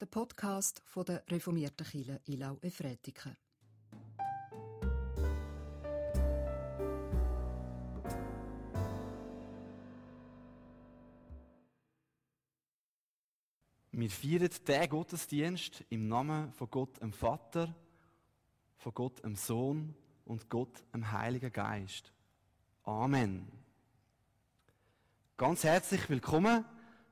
der 0.00 0.06
Podcast 0.06 0.80
von 0.86 1.04
der 1.04 1.22
reformierten 1.28 1.86
Kirche 1.86 2.20
Ilau 2.24 2.56
Efretiken. 2.62 3.36
Wir 13.92 14.10
feiern 14.10 14.48
den 14.66 14.88
Gottesdienst 14.88 15.84
im 15.90 16.08
Namen 16.08 16.50
von 16.54 16.70
Gott 16.70 17.02
dem 17.02 17.12
Vater, 17.12 17.74
von 18.78 18.94
Gott 18.94 19.22
dem 19.22 19.36
Sohn 19.36 19.94
und 20.24 20.48
Gott 20.48 20.82
dem 20.94 21.12
Heiligen 21.12 21.52
Geist. 21.52 22.10
Amen. 22.84 23.52
Ganz 25.36 25.64
herzlich 25.64 26.08
willkommen 26.08 26.64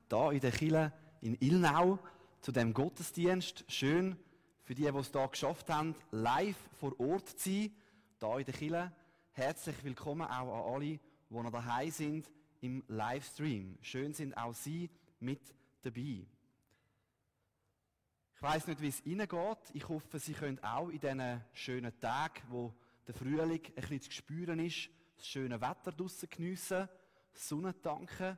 da 0.07 0.31
in 0.31 0.39
der 0.39 0.51
Kirche 0.51 0.91
in 1.21 1.35
Ilnau 1.39 1.99
zu 2.41 2.51
dem 2.51 2.73
Gottesdienst. 2.73 3.65
Schön 3.67 4.17
für 4.63 4.75
die, 4.75 4.83
die 4.83 4.97
es 4.97 5.11
da 5.11 5.25
geschafft 5.25 5.69
haben, 5.69 5.95
live 6.11 6.57
vor 6.79 6.99
Ort 6.99 7.27
zu 7.29 7.49
sein, 7.49 7.71
da 8.19 8.37
in 8.37 8.45
der 8.45 8.53
Kirche. 8.53 8.91
Herzlich 9.31 9.83
willkommen 9.83 10.27
auch 10.27 10.67
an 10.67 10.73
alle, 10.73 10.85
die 10.85 10.99
noch 11.29 11.51
daheim 11.51 11.91
sind 11.91 12.31
im 12.61 12.83
Livestream. 12.87 13.77
Schön 13.81 14.13
sind 14.13 14.35
auch 14.35 14.53
Sie 14.53 14.89
mit 15.19 15.41
dabei. 15.81 16.25
Ich 18.35 18.41
weiß 18.41 18.67
nicht, 18.67 18.81
wie 18.81 18.87
es 18.87 19.05
Ihnen 19.05 19.27
geht. 19.27 19.57
Ich 19.73 19.87
hoffe, 19.89 20.19
Sie 20.19 20.33
können 20.33 20.63
auch 20.63 20.89
in 20.89 20.99
diesen 20.99 21.43
schönen 21.53 21.99
Tagen, 21.99 22.41
wo 22.49 22.73
der 23.05 23.13
Frühling 23.13 23.61
ein 23.65 23.73
bisschen 23.73 24.01
zu 24.01 24.11
spüren 24.11 24.59
ist, 24.59 24.89
das 25.17 25.27
schöne 25.27 25.59
Wetter 25.59 25.91
draussen 25.91 26.29
geniessen, 26.29 26.87
Sonne 27.33 27.79
tanken, 27.81 28.37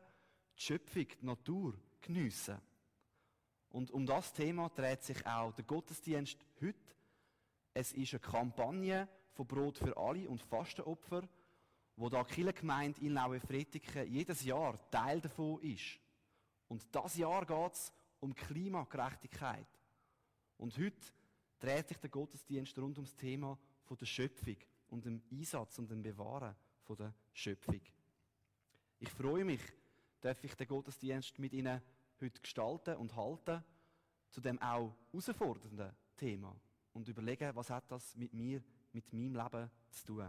die 0.57 0.61
Schöpfung, 0.61 1.07
die 1.07 1.25
Natur 1.25 1.75
geniessen. 2.01 2.57
Und 3.71 3.91
um 3.91 4.05
das 4.05 4.34
Thema 4.34 4.70
dreht 4.70 5.02
sich 5.03 5.25
auch 5.25 5.53
der 5.53 5.63
Gottesdienst 5.63 6.38
heute. 6.62 6.77
Es 7.73 7.93
ist 7.93 8.13
eine 8.13 8.20
Kampagne 8.20 9.07
von 9.32 9.48
Brot 9.48 9.77
für 9.77 9.95
alle 9.95 10.27
und 10.29 10.41
Fastenopfer, 10.41 11.27
wo 11.95 12.10
da 12.10 12.23
die 12.23 12.34
Kirchengemeinde 12.34 12.99
in 13.01 13.13
Laue-Fretiken 13.13 14.12
jedes 14.12 14.43
Jahr 14.43 14.77
Teil 14.90 15.21
davon 15.21 15.62
ist. 15.62 15.99
Und 16.68 16.85
das 16.93 17.15
Jahr 17.15 17.45
geht 17.45 17.73
es 17.73 17.93
um 18.20 18.35
Klimagerechtigkeit. 18.35 19.68
Und 20.57 20.77
heute 20.77 21.07
dreht 21.60 21.88
sich 21.88 21.98
der 21.98 22.10
Gottesdienst 22.10 22.77
rund 22.77 22.98
ums 22.98 23.15
Thema 23.15 23.57
von 23.84 23.98
der 23.98 24.05
Schöpfung 24.05 24.57
und 24.90 25.05
dem 25.05 25.21
Einsatz 25.32 25.79
und 25.79 25.90
dem 25.90 26.04
Bewahren 26.04 26.55
von 26.84 26.98
der 26.98 27.13
Schöpfung. 27.34 27.82
Ich 28.99 29.10
freue 29.10 29.45
mich, 29.45 29.62
darf 30.20 30.43
ich 30.43 30.54
den 30.55 30.67
Gottesdienst 30.67 31.40
mit 31.40 31.54
Ihnen 31.54 31.82
heute 32.21 32.41
gestalten 32.41 32.95
und 32.97 33.15
halten, 33.15 33.63
zu 34.29 34.41
dem 34.41 34.61
auch 34.61 34.93
herausfordernden 35.11 35.91
Thema 36.15 36.55
und 36.93 37.07
überlegen, 37.07 37.55
was 37.55 37.69
hat 37.69 37.91
das 37.91 38.15
mit 38.15 38.33
mir, 38.33 38.61
mit 38.93 39.11
meinem 39.13 39.35
Leben 39.35 39.69
zu 39.89 40.05
tun. 40.05 40.27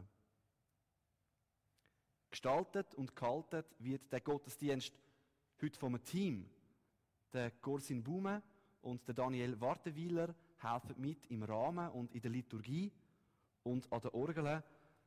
Gestaltet 2.30 2.94
und 2.94 3.14
gehalten 3.14 3.64
wird 3.78 4.10
der 4.10 4.20
Gottesdienst 4.20 4.94
heute 5.60 5.78
vom 5.78 6.02
Team. 6.02 6.48
Der 7.32 7.50
Gorsin 7.50 8.02
Baume 8.02 8.42
und 8.82 9.06
der 9.06 9.14
Daniel 9.14 9.60
Warteweiler 9.60 10.34
helfen 10.58 10.94
mit 10.98 11.26
im 11.26 11.42
Rahmen 11.42 11.90
und 11.90 12.14
in 12.14 12.20
der 12.20 12.30
Liturgie 12.30 12.90
und 13.62 13.90
an 13.92 14.00
der 14.00 14.14
Orgel 14.14 14.62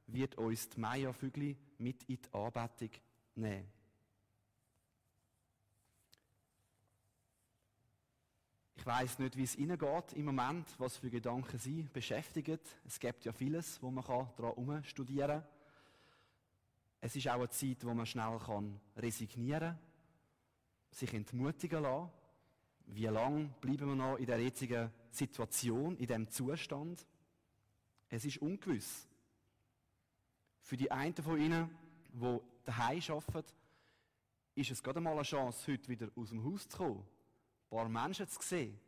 wird 0.08 0.36
uns 0.38 0.70
die 0.70 0.80
Maya 0.80 1.14
Fügli 1.14 1.58
mit 1.78 2.04
in 2.04 2.22
die 2.22 2.34
Anbetung 2.34 2.92
nehmen. 3.36 3.75
Ich 8.86 8.92
weiß 8.92 9.18
nicht, 9.18 9.36
wie 9.36 9.42
es 9.42 9.56
Ihnen 9.56 9.80
geht 9.80 10.14
im 10.14 10.26
Moment, 10.26 10.68
was 10.78 10.98
für 10.98 11.10
Gedanken 11.10 11.58
Sie 11.58 11.90
beschäftigen. 11.92 12.60
Es 12.86 13.00
gibt 13.00 13.26
ja 13.26 13.34
vieles, 13.34 13.82
wo 13.82 13.90
man 13.90 14.04
daran 14.38 14.84
studieren 14.84 15.42
kann. 15.42 15.50
Es 17.02 17.16
ist 17.16 17.28
auch 17.28 17.34
eine 17.34 17.50
Zeit, 17.50 17.84
wo 17.84 17.96
man 17.96 18.06
schnell 18.06 18.38
kann 18.38 18.80
resignieren 18.96 19.70
kann, 19.70 19.80
sich 20.92 21.12
entmutigen 21.16 21.82
lassen. 21.82 22.12
Wie 22.86 23.08
lange 23.08 23.50
bleiben 23.60 23.88
wir 23.88 23.96
noch 23.96 24.18
in 24.18 24.28
der 24.28 24.40
jetzigen 24.40 24.92
Situation, 25.10 25.98
in 25.98 26.06
dem 26.06 26.30
Zustand? 26.30 27.08
Es 28.08 28.24
ist 28.24 28.38
ungewiss. 28.38 29.08
Für 30.62 30.78
die 30.78 30.92
einen 30.92 31.16
von 31.16 31.42
Ihnen, 31.42 31.76
die 32.14 32.40
daheim 32.64 33.02
arbeiten, 33.10 33.52
ist 34.54 34.70
es 34.70 34.84
gerade 34.84 35.02
mal 35.02 35.14
eine 35.14 35.24
Chance, 35.24 35.72
heute 35.72 35.90
wieder 35.90 36.12
aus 36.16 36.30
dem 36.30 36.44
Haus 36.44 36.70
zu 36.70 36.78
kommen 36.78 37.15
paar 37.76 37.90
Menschen 37.90 38.28
zu 38.28 38.42
sehen. 38.42 38.80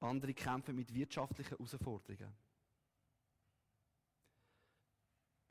Andere 0.00 0.34
kämpfen 0.34 0.76
mit 0.76 0.92
wirtschaftlichen 0.92 1.56
Herausforderungen. 1.56 2.34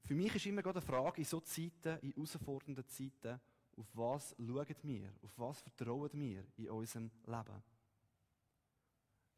Für 0.03 0.13
mich 0.13 0.35
ist 0.35 0.45
immer 0.45 0.61
gerade 0.61 0.79
eine 0.79 0.85
Frage 0.85 1.21
in 1.21 1.25
solchen 1.25 1.47
Zeiten, 1.47 1.99
in 2.05 2.11
herausfordernden 2.11 2.87
Zeiten, 2.87 3.39
auf 3.75 3.87
was 3.93 4.35
schauen 4.37 4.75
wir, 4.83 5.09
auf 5.23 5.39
was 5.39 5.61
vertrauen 5.61 6.11
wir 6.13 6.45
in 6.57 6.69
unserem 6.69 7.09
Leben? 7.25 7.63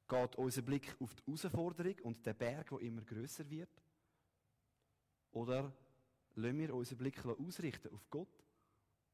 Geht 0.09 0.36
unser 0.36 0.62
Blick 0.62 0.96
auf 1.00 1.16
die 1.16 1.24
Herausforderung 1.25 1.96
und 2.03 2.25
den 2.25 2.36
Berg, 2.36 2.68
der 2.68 2.81
immer 2.81 3.02
größer 3.02 3.50
wird? 3.50 3.81
Oder 5.31 5.72
lassen 6.34 6.57
wir 6.57 6.75
unseren 6.75 6.97
Blick 6.97 7.25
ausrichten 7.25 7.94
auf 7.94 8.09
Gott 8.09 8.44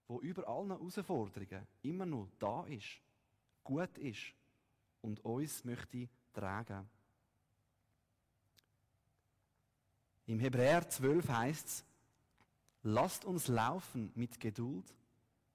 wo 0.07 0.19
über 0.19 0.47
allen 0.47 0.69
Herausforderungen 0.69 1.67
immer 1.83 2.05
noch 2.05 2.27
da 2.39 2.63
ist, 2.65 3.01
gut 3.63 3.97
ist 3.97 4.33
und 5.01 5.23
uns 5.23 5.63
möchte 5.63 6.07
tragen. 6.33 6.89
Im 10.27 10.39
Hebräer 10.39 10.87
12 10.87 11.27
heißt 11.27 11.67
es, 11.67 11.85
lasst 12.83 13.25
uns 13.25 13.47
laufen 13.47 14.11
mit 14.15 14.39
Geduld 14.39 14.85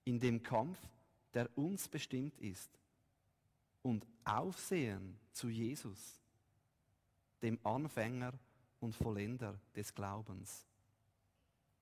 in 0.05 0.21
dem 0.21 0.43
Kampf, 0.43 0.79
der 1.35 1.49
uns 1.56 1.89
bestimmt 1.89 2.39
ist, 2.39 2.71
und 3.83 4.06
aufsehen 4.25 5.19
zu 5.33 5.49
Jesus, 5.49 6.21
dem 7.43 7.59
Anfänger 7.65 8.33
und 8.81 8.95
Vollender 8.95 9.59
des 9.75 9.95
Glaubens. 9.95 10.67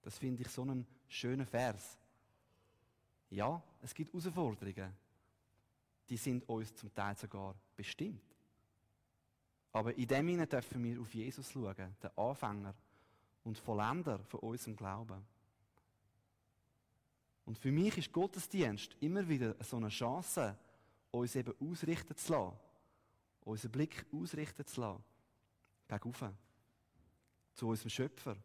Das 0.03 0.19
finde 0.19 0.43
ich 0.43 0.49
so 0.49 0.63
einen 0.63 0.87
schönen 1.09 1.47
Vers. 1.47 1.99
Ja, 3.35 3.61
es 3.83 3.93
gibt 3.93 4.13
Herausforderungen. 4.13 4.95
Die 6.09 6.17
sind 6.17 6.49
uns 6.49 6.73
zum 6.77 6.95
Teil 6.95 7.17
sogar 7.17 7.57
bestimmt. 7.75 8.23
Aber 9.73 9.93
in 9.97 10.07
dem 10.07 10.29
Sinne 10.29 10.47
dürfen 10.47 10.85
wir 10.85 11.01
auf 11.01 11.13
Jesus 11.13 11.51
schauen, 11.51 11.97
den 12.01 12.17
Anfänger 12.17 12.75
und 13.43 13.59
Vollender 13.59 14.21
von 14.21 14.39
unserem 14.41 14.77
Glauben. 14.77 15.27
Und 17.45 17.59
für 17.59 17.73
mich 17.73 17.99
ist 17.99 18.13
Gottesdienst 18.13 18.97
immer 19.01 19.29
wieder 19.29 19.57
so 19.65 19.79
eine 19.79 19.89
Chance, 19.89 20.57
uns 21.11 21.35
eben 21.35 21.55
ausrichten 21.61 22.17
zu 22.17 22.33
lassen, 22.33 22.57
unseren 23.41 23.73
Blick 23.73 24.07
ausrichten 24.13 24.65
zu 24.65 24.81
lassen, 24.81 25.05
gegenüber, 25.89 26.33
zu 27.55 27.67
unserem 27.67 27.91
Schöpfer, 27.91 28.37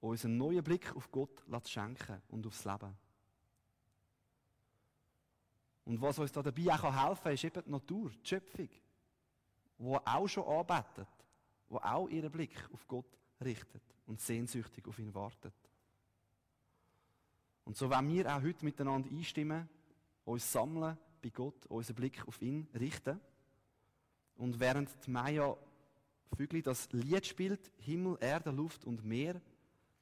unseren 0.00 0.36
neuen 0.36 0.64
Blick 0.64 0.94
auf 0.96 1.12
Gott 1.12 1.44
zu 1.62 1.70
schenken 1.70 2.20
und 2.28 2.44
aufs 2.44 2.64
Leben. 2.64 3.03
Und 5.84 6.00
was 6.00 6.18
uns 6.18 6.32
da 6.32 6.42
dabei 6.42 6.72
auch 6.72 7.08
helfen 7.08 7.22
kann, 7.24 7.32
ist 7.34 7.44
eben 7.44 7.62
die 7.64 7.70
Natur, 7.70 8.10
die 8.10 8.28
Schöpfung, 8.28 8.68
die 9.78 9.84
auch 9.84 10.28
schon 10.28 10.44
arbeitet, 10.44 11.08
die 11.68 11.74
auch 11.74 12.08
ihren 12.08 12.30
Blick 12.30 12.56
auf 12.72 12.86
Gott 12.88 13.18
richtet 13.44 13.82
und 14.06 14.20
sehnsüchtig 14.20 14.86
auf 14.86 14.98
ihn 14.98 15.14
wartet. 15.14 15.54
Und 17.64 17.76
so 17.76 17.90
wollen 17.90 18.08
wir 18.08 18.34
auch 18.34 18.42
heute 18.42 18.64
miteinander 18.64 19.10
einstimmen, 19.10 19.68
uns 20.24 20.50
sammeln 20.50 20.98
bei 21.22 21.30
Gott, 21.30 21.66
unseren 21.66 21.96
Blick 21.96 22.26
auf 22.26 22.40
ihn 22.40 22.68
richten. 22.74 23.20
Und 24.36 24.58
während 24.60 24.90
die 25.06 25.10
Maya 25.10 25.56
Fügli 26.34 26.62
das 26.62 26.90
Lied 26.92 27.26
spielt, 27.26 27.70
Himmel, 27.78 28.18
Erde, 28.20 28.50
Luft 28.50 28.84
und 28.84 29.04
Meer, 29.04 29.40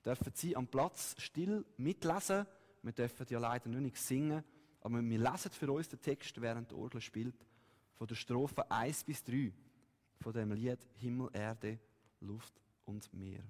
dürfen 0.05 0.33
sie 0.35 0.57
am 0.57 0.67
Platz 0.67 1.15
still 1.19 1.65
mitlesen. 1.77 2.47
Wir 2.83 2.93
dürfen 2.93 3.27
ja 3.29 3.39
leider 3.39 3.69
nicht 3.69 3.97
singen, 3.97 4.43
aber 4.83 5.03
wir 5.03 5.19
lesen 5.19 5.51
für 5.53 5.71
uns 5.73 5.89
den 5.89 6.01
Text, 6.01 6.41
während 6.41 6.71
die 6.71 6.75
Orgel 6.75 7.01
spielt, 7.01 7.37
von 7.95 8.07
der 8.07 8.17
Strophe 8.17 8.69
1 8.71 9.05
bis 9.05 9.23
3 9.23 9.53
von 10.21 10.33
dem 10.33 10.53
Lied 10.53 10.79
Himmel, 10.97 11.31
Erde, 11.33 11.79
Luft 12.21 12.53
und 12.85 13.13
Meer. 13.15 13.43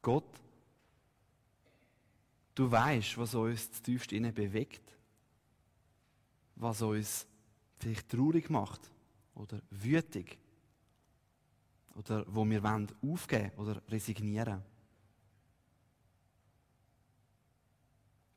Gott, 0.00 0.40
du 2.54 2.70
weißt, 2.70 3.16
was 3.18 3.34
uns 3.34 3.72
zutiefst 3.72 4.12
innen 4.12 4.34
bewegt, 4.34 4.82
was 6.56 6.82
uns 6.82 7.26
vielleicht 7.78 8.08
traurig 8.08 8.48
macht 8.50 8.90
oder 9.34 9.60
wütig 9.70 10.38
oder 11.94 12.24
wo 12.28 12.44
wir 12.44 12.62
aufgeben 13.02 13.50
oder 13.56 13.82
resignieren 13.88 14.62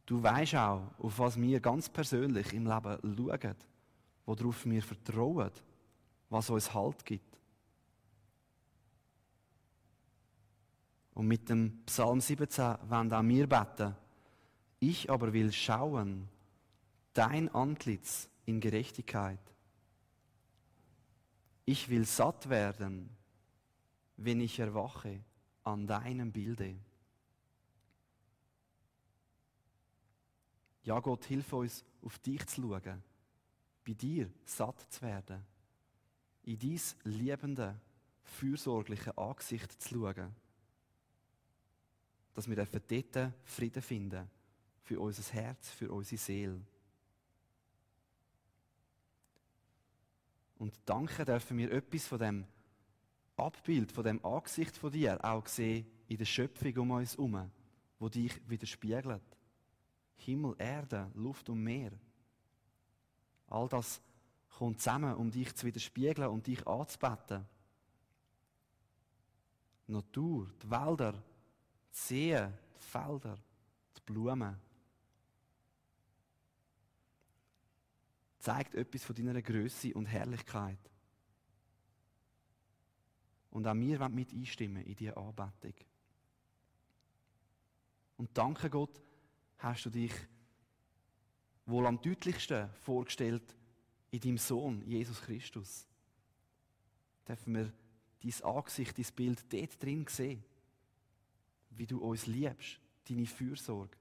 Du 0.07 0.23
weißt 0.23 0.55
auch, 0.55 0.81
auf 0.99 1.19
was 1.19 1.39
wir 1.39 1.59
ganz 1.59 1.89
persönlich 1.89 2.53
im 2.53 2.65
Leben 2.65 2.97
schauen, 3.17 3.55
worauf 4.25 4.65
wir 4.65 4.81
vertrauen, 4.81 5.51
was 6.29 6.49
uns 6.49 6.73
Halt 6.73 7.05
gibt. 7.05 7.37
Und 11.13 11.27
mit 11.27 11.49
dem 11.49 11.83
Psalm 11.85 12.21
17 12.21 12.77
wollen 12.87 13.11
auch 13.11 13.23
wir 13.23 13.47
beten. 13.47 13.95
Ich 14.79 15.09
aber 15.09 15.33
will 15.33 15.51
schauen, 15.51 16.29
dein 17.13 17.53
Antlitz 17.53 18.29
in 18.45 18.61
Gerechtigkeit. 18.61 19.41
Ich 21.65 21.89
will 21.89 22.05
satt 22.05 22.47
werden, 22.47 23.09
wenn 24.15 24.39
ich 24.39 24.57
erwache 24.57 25.19
an 25.65 25.85
deinem 25.85 26.31
Bilde. 26.31 26.75
Ja, 30.87 31.01
Gott, 31.01 31.25
hilf 31.25 31.51
uns, 31.51 31.83
auf 32.01 32.17
dich 32.19 32.45
zu 32.47 32.61
schauen, 32.61 33.03
bei 33.85 33.91
dir 33.91 34.31
satt 34.45 34.79
zu 34.89 35.01
werden, 35.01 35.45
in 36.43 36.57
dein 36.57 36.79
liebende, 37.03 37.77
fürsorgliche 38.23 39.17
Angesicht 39.17 39.81
zu 39.81 39.89
schauen, 39.89 40.33
dass 42.33 42.47
wir 42.47 42.55
dort 42.55 43.33
Frieden 43.43 43.81
finden 43.81 44.29
für 44.81 45.01
unser 45.01 45.33
Herz, 45.33 45.71
für 45.71 45.91
unsere 45.91 46.21
Seele. 46.21 46.61
Und 50.57 50.79
danke 50.85 51.25
dürfen 51.25 51.57
wir 51.57 51.69
etwas 51.73 52.07
von 52.07 52.19
dem 52.19 52.47
Abbild, 53.35 53.91
von 53.91 54.05
dem 54.05 54.23
Angesicht 54.23 54.77
von 54.77 54.93
dir 54.93 55.21
auch 55.21 55.47
sehen 55.47 55.85
in 56.07 56.17
der 56.17 56.23
Schöpfung 56.23 56.77
um 56.77 56.91
uns 56.91 57.17
herum, 57.17 57.51
wo 57.99 58.07
dich 58.07 58.39
widerspiegelt. 58.49 59.36
Himmel, 60.17 60.55
Erde, 60.57 61.11
Luft 61.15 61.49
und 61.49 61.63
Meer. 61.63 61.91
All 63.47 63.67
das 63.69 64.01
kommt 64.49 64.79
zusammen, 64.79 65.15
um 65.15 65.31
dich 65.31 65.55
zu 65.55 65.65
widerspiegeln 65.65 66.29
und 66.29 66.47
dich 66.47 66.65
anzubeten. 66.67 67.45
Die 69.87 69.91
Natur, 69.91 70.51
die 70.61 70.69
Wälder, 70.69 71.13
die 71.13 71.19
Seen, 71.91 72.53
die 72.75 72.83
Felder, 72.83 73.37
die 73.95 74.01
Blumen. 74.05 74.59
Zeigt 78.39 78.75
etwas 78.75 79.03
von 79.03 79.15
deiner 79.15 79.41
Größe 79.41 79.93
und 79.93 80.05
Herrlichkeit. 80.05 80.79
Und 83.51 83.67
auch 83.67 83.75
wir 83.75 83.99
wollen 83.99 84.13
mit 84.13 84.33
einstimmen 84.33 84.83
in 84.83 84.95
diese 84.95 85.15
Anbetung. 85.15 85.73
Und 88.17 88.35
danke 88.37 88.69
Gott, 88.69 89.01
hast 89.57 89.85
du 89.85 89.89
dich 89.89 90.13
wohl 91.65 91.85
am 91.85 92.01
deutlichsten 92.01 92.69
vorgestellt 92.81 93.55
in 94.11 94.19
deinem 94.19 94.37
Sohn, 94.37 94.81
Jesus 94.85 95.21
Christus. 95.21 95.85
Dürfen 97.27 97.55
wir 97.55 97.73
dein 98.23 98.43
Angesicht, 98.43 98.97
dein 98.97 99.15
Bild 99.15 99.53
dort 99.53 99.83
drin 99.83 100.05
sehen, 100.07 100.43
wie 101.71 101.85
du 101.85 101.99
uns 101.99 102.25
liebst, 102.25 102.79
deine 103.07 103.25
Fürsorge. 103.25 103.97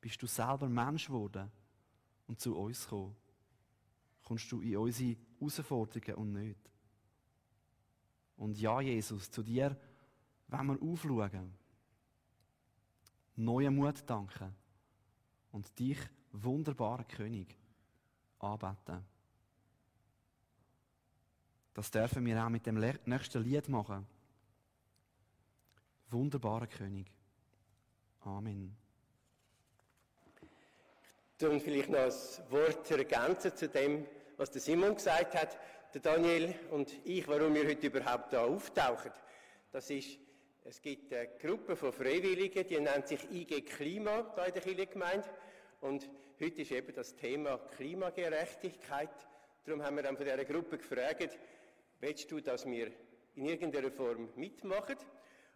Bist 0.00 0.20
du 0.22 0.26
selber 0.26 0.68
Mensch 0.68 1.06
geworden 1.06 1.50
und 2.26 2.40
zu 2.40 2.56
uns 2.56 2.84
gekommen? 2.84 3.16
Kommst 4.22 4.50
du 4.52 4.60
in 4.60 4.76
unsere 4.76 5.16
Herausforderungen 5.38 6.14
und 6.16 6.32
nicht? 6.32 6.70
Und 8.36 8.58
ja, 8.58 8.80
Jesus, 8.80 9.30
zu 9.30 9.42
dir 9.42 9.76
wenn 10.48 10.66
wir 10.66 10.82
aufschauen 10.82 11.52
neuen 13.36 13.74
Mut 13.74 14.02
danken 14.06 14.54
und 15.52 15.78
dich, 15.78 15.98
wunderbarer 16.32 17.04
König, 17.04 17.56
anbeten. 18.38 19.04
Das 21.74 21.90
dürfen 21.90 22.24
wir 22.24 22.42
auch 22.42 22.48
mit 22.48 22.64
dem 22.66 22.78
nächsten 23.04 23.42
Lied 23.42 23.68
machen. 23.68 24.06
Wunderbarer 26.08 26.66
König. 26.66 27.06
Amen. 28.20 28.76
Und 31.42 31.60
vielleicht 31.60 31.90
noch 31.90 31.98
ein 31.98 32.50
Wort 32.50 32.90
ergänzen 32.90 33.54
zu 33.54 33.68
dem, 33.68 34.06
was 34.38 34.50
der 34.50 34.60
Simon 34.62 34.94
gesagt 34.94 35.34
hat, 35.34 35.58
der 35.92 36.00
Daniel 36.00 36.54
und 36.70 36.94
ich, 37.04 37.28
warum 37.28 37.54
wir 37.54 37.66
heute 37.66 37.86
überhaupt 37.86 38.32
da 38.32 38.44
auftauchen. 38.44 39.12
Das 39.70 39.90
ist 39.90 40.18
es 40.68 40.82
gibt 40.82 41.12
eine 41.12 41.28
Gruppe 41.40 41.76
von 41.76 41.92
Freiwilligen, 41.92 42.66
die 42.66 42.80
nennt 42.80 43.06
sich 43.06 43.30
IG 43.30 43.62
Klima 43.62 44.22
da 44.34 44.46
in 44.46 44.52
der 44.52 44.62
Kirchengemeinde. 44.62 45.28
Und 45.80 46.10
heute 46.40 46.62
ist 46.62 46.72
eben 46.72 46.92
das 46.92 47.14
Thema 47.14 47.58
Klimagerechtigkeit. 47.76 49.10
Darum 49.64 49.84
haben 49.84 49.94
wir 49.94 50.02
dann 50.02 50.16
von 50.16 50.24
dieser 50.24 50.44
Gruppe 50.44 50.78
gefragt, 50.78 51.38
willst 52.00 52.32
du, 52.32 52.40
dass 52.40 52.66
wir 52.66 52.90
in 53.36 53.46
irgendeiner 53.46 53.92
Form 53.92 54.28
mitmachen? 54.34 54.96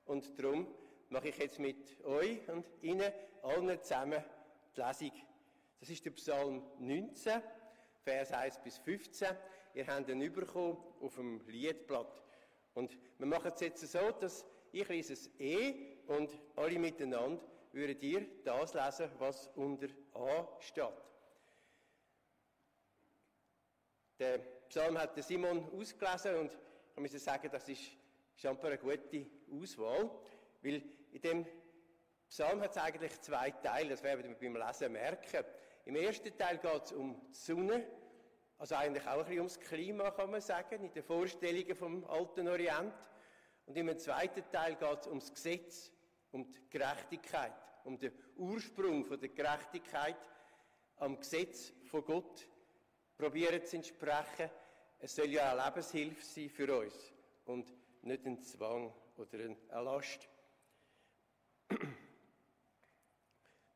Und 0.05 0.39
darum 0.39 0.69
mache 1.09 1.31
ich 1.31 1.39
jetzt 1.39 1.59
mit 1.59 2.05
euch 2.05 2.49
und 2.49 2.67
Ihnen 2.81 3.13
allen 3.43 3.83
zusammen 3.83 4.23
die 4.77 4.81
Lesung. 4.81 5.13
Das 5.81 5.91
ist 5.91 6.05
der 6.05 6.13
Psalm 6.13 6.63
19, 6.79 7.43
Vers 8.05 8.33
1 8.33 8.63
bis 8.63 8.79
15. 8.79 9.29
Ihr 9.75 9.87
habt 9.89 10.09
ihn 10.09 10.33
bekommen 10.33 10.79
auf 11.01 11.17
dem 11.17 11.41
Liedblatt. 11.49 12.23
Und 12.75 12.97
wir 13.19 13.27
machen 13.27 13.51
es 13.53 13.61
jetzt 13.61 13.81
so, 13.91 14.13
dass 14.21 14.47
ich 14.73 14.89
lese 14.89 15.13
es 15.15 15.31
E 15.39 15.75
und 16.07 16.31
alle 16.57 16.79
miteinander 16.79 17.43
würden 17.73 18.01
ihr 18.01 18.27
das 18.45 18.75
lesen, 18.75 19.11
was 19.19 19.49
unter 19.55 19.89
A 20.15 20.49
steht. 20.61 20.85
Der 24.19 24.39
Psalm 24.69 24.99
hat 24.99 25.23
Simon 25.25 25.65
ausgelesen 25.73 26.37
und 26.37 26.59
ich 26.95 27.01
muss 27.13 27.25
sagen, 27.25 27.49
das 27.51 27.69
ist 27.69 27.83
scheinbar 28.37 28.67
eine 28.67 28.79
gute 28.79 29.27
Auswahl, 29.51 30.11
weil 30.63 30.83
in 31.13 31.21
dem 31.23 31.47
Psalm 32.29 32.61
hat 32.61 32.71
es 32.71 32.77
eigentlich 32.77 33.21
zwei 33.23 33.51
Teile, 33.51 33.91
das 33.91 34.03
werden 34.03 34.25
wir 34.29 34.53
beim 34.53 34.67
Lesen 34.67 34.93
merken. 34.93 35.45
Im 35.87 35.97
ersten 35.97 36.37
Teil 36.37 36.59
geht 36.59 36.85
es 36.85 36.93
um 36.93 37.21
die 37.29 37.35
Sonne, 37.35 37.87
also 38.59 38.75
eigentlich 38.75 39.07
auch 39.07 39.19
ein 39.19 39.25
bisschen 39.25 39.39
ums 39.39 39.59
Klima, 39.59 40.11
kann 40.11 40.31
man 40.31 40.41
sagen, 40.41 40.85
in 40.85 40.93
den 40.93 41.03
Vorstellungen 41.03 41.75
vom 41.75 42.05
Alten 42.05 42.47
Orient. 42.47 42.93
Und 43.71 43.77
im 43.77 43.97
zweiten 44.01 44.43
Teil 44.51 44.75
geht 44.75 45.01
es 45.03 45.07
ums 45.07 45.33
Gesetz, 45.33 45.93
um 46.33 46.45
die 46.45 46.59
Gerechtigkeit, 46.71 47.53
um 47.85 47.97
den 47.97 48.13
Ursprung 48.35 49.05
von 49.05 49.21
der 49.21 49.29
Gerechtigkeit 49.29 50.17
am 50.97 51.21
Gesetz 51.21 51.73
von 51.85 52.05
Gott 52.05 52.49
probieren 53.17 53.65
zu 53.65 53.77
entsprechen. 53.77 54.51
Es 54.99 55.15
soll 55.15 55.31
ja 55.31 55.53
eine 55.53 55.65
Lebenshilfe 55.65 56.21
sein 56.21 56.51
für 56.51 56.81
uns 56.81 57.13
und 57.45 57.73
nicht 58.03 58.27
ein 58.27 58.41
Zwang 58.41 58.93
oder 59.17 59.39
eine 59.39 59.85
Last. 59.85 60.29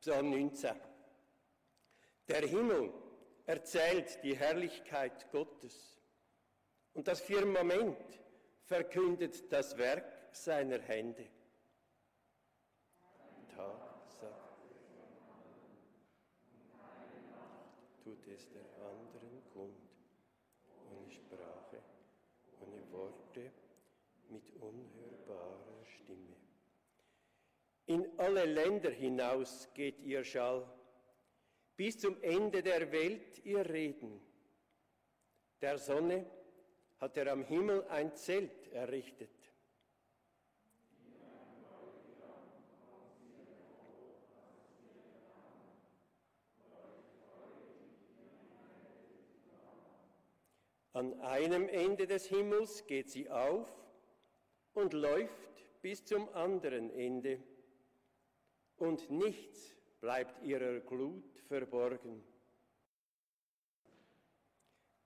Psalm 0.01 0.31
19. 0.31 0.75
Der 2.27 2.49
Himmel 2.49 2.93
erzählt 3.47 4.19
die 4.25 4.37
Herrlichkeit 4.37 5.31
Gottes 5.31 6.01
und 6.95 7.07
das 7.07 7.21
Firmament 7.21 8.24
verkündet 8.65 9.53
das 9.53 9.77
Werk 9.77 10.05
seiner 10.33 10.81
Hände. 10.81 11.27
Tag 13.55 14.11
sagt, 14.21 14.61
tut 18.03 18.27
es 18.27 18.49
der 18.51 18.63
anderen 18.85 19.43
kund, 19.53 19.75
ohne 20.91 21.11
Sprache, 21.11 21.83
ohne 22.61 22.93
Worte, 22.93 23.53
mit 24.29 24.51
unhörbarer 24.61 25.85
Stimme. 25.85 26.37
In 27.87 28.19
alle 28.19 28.47
Länder 28.47 28.91
hinaus 28.91 29.69
geht 29.75 30.01
ihr 30.01 30.25
Schall, 30.25 30.67
bis 31.77 31.99
zum 31.99 32.21
Ende 32.23 32.63
der 32.63 32.91
Welt 32.91 33.45
ihr 33.45 33.69
Reden. 33.69 34.21
Der 35.61 35.79
Sonne 35.79 36.27
hat 37.05 37.19
er 37.19 37.31
am 37.31 37.45
Himmel 37.45 37.85
ein 37.91 38.17
Zelt 38.17 38.73
errichtet. 38.73 39.29
An 50.95 51.21
einem 51.21 51.69
Ende 51.69 52.07
des 52.07 52.25
Himmels 52.25 52.87
geht 52.87 53.11
sie 53.11 53.29
auf 53.29 53.69
und 54.73 54.95
läuft 54.95 55.83
bis 55.83 56.07
zum 56.07 56.31
anderen 56.31 56.89
Ende, 56.89 57.39
und 58.79 59.11
nichts 59.11 59.77
bleibt 60.01 60.43
ihrer 60.43 60.81
Glut 60.81 61.39
verborgen. 61.49 62.25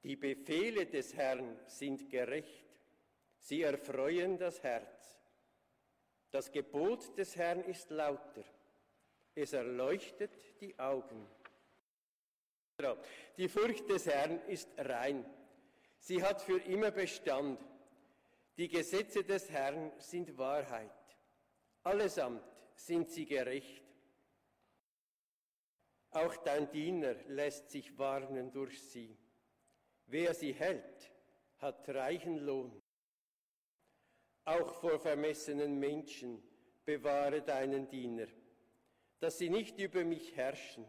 Die 0.03 0.17
Befehle 0.17 0.87
des 0.87 1.15
Herrn 1.15 1.59
sind 1.67 2.09
gerecht, 2.09 2.67
sie 3.41 3.63
erfreuen 3.63 4.39
das 4.39 4.63
Herz. 4.63 5.19
Das 6.31 6.53
Gebot 6.53 7.17
des 7.19 7.37
Herrn 7.37 7.65
ist 7.65 7.91
lauter, 7.91 8.45
es 9.35 9.53
erleuchtet 9.53 10.31
die 10.61 10.79
Augen. 10.79 11.27
Die 13.37 13.49
Furcht 13.49 13.89
des 13.91 14.07
Herrn 14.07 14.41
ist 14.47 14.69
rein, 14.79 15.25
sie 15.99 16.23
hat 16.23 16.43
für 16.43 16.61
immer 16.61 16.93
Bestand. 16.93 17.61
Die 18.57 18.69
Gesetze 18.69 19.25
des 19.25 19.51
Herrn 19.51 19.93
sind 19.99 20.37
Wahrheit, 20.39 20.91
allesamt 21.83 22.45
sind 22.77 23.11
sie 23.11 23.27
gerecht. 23.27 23.85
Auch 26.11 26.37
dein 26.39 26.71
Diener 26.71 27.15
lässt 27.29 27.71
sich 27.71 27.99
warnen 27.99 28.53
durch 28.53 28.81
sie. 28.81 29.17
Wer 30.09 30.33
sie 30.35 30.55
hält, 30.55 31.13
hat 31.59 31.87
reichen 31.91 32.39
Lohn. 32.39 32.73
Auch 34.45 34.73
vor 34.81 34.99
vermessenen 34.99 35.79
Menschen 35.79 36.43
bewahre 36.87 37.43
deinen 37.43 37.89
Diener, 37.91 38.27
dass 39.21 39.37
sie 39.37 39.51
nicht 39.51 39.79
über 39.79 40.05
mich 40.05 40.35
herrschen. 40.35 40.87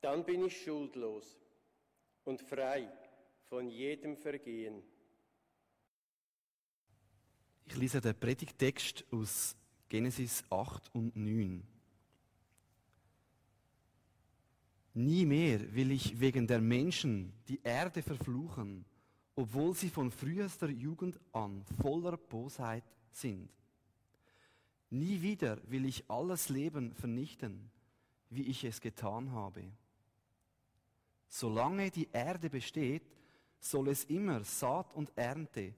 Dann 0.00 0.24
bin 0.24 0.46
ich 0.46 0.64
schuldlos 0.64 1.38
und 2.24 2.40
frei 2.40 2.90
von 3.50 3.68
jedem 3.68 4.16
Vergehen. 4.16 4.82
Ich 7.66 7.76
lese 7.76 8.00
den 8.00 8.18
Predigtext 8.18 9.04
aus 9.10 9.56
Genesis 9.90 10.42
8 10.48 10.94
und 10.94 11.14
9. 11.14 11.75
Nie 14.96 15.26
mehr 15.26 15.74
will 15.74 15.90
ich 15.90 16.18
wegen 16.18 16.46
der 16.46 16.62
Menschen 16.62 17.30
die 17.48 17.60
Erde 17.62 18.02
verfluchen, 18.02 18.86
obwohl 19.34 19.74
sie 19.74 19.90
von 19.90 20.10
frühester 20.10 20.70
Jugend 20.70 21.20
an 21.32 21.62
voller 21.82 22.16
Bosheit 22.16 22.82
sind. 23.10 23.50
Nie 24.88 25.20
wieder 25.20 25.58
will 25.70 25.84
ich 25.84 26.08
alles 26.08 26.48
Leben 26.48 26.94
vernichten, 26.94 27.70
wie 28.30 28.44
ich 28.44 28.64
es 28.64 28.80
getan 28.80 29.32
habe. 29.32 29.64
Solange 31.28 31.90
die 31.90 32.08
Erde 32.10 32.48
besteht, 32.48 33.02
soll 33.60 33.88
es 33.88 34.04
immer 34.04 34.44
Saat 34.44 34.94
und 34.94 35.12
Ernte, 35.14 35.74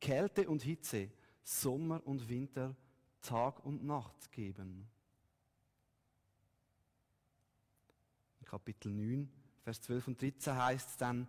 Kälte 0.00 0.48
und 0.48 0.62
Hitze, 0.62 1.10
Sommer 1.42 2.00
und 2.06 2.26
Winter, 2.26 2.74
Tag 3.20 3.62
und 3.66 3.84
Nacht 3.84 4.32
geben. 4.32 4.88
Kapitel 8.52 8.92
9, 8.92 9.30
Vers 9.64 9.80
12 9.80 10.08
und 10.08 10.20
13 10.20 10.54
heißt 10.54 11.00
dann, 11.00 11.26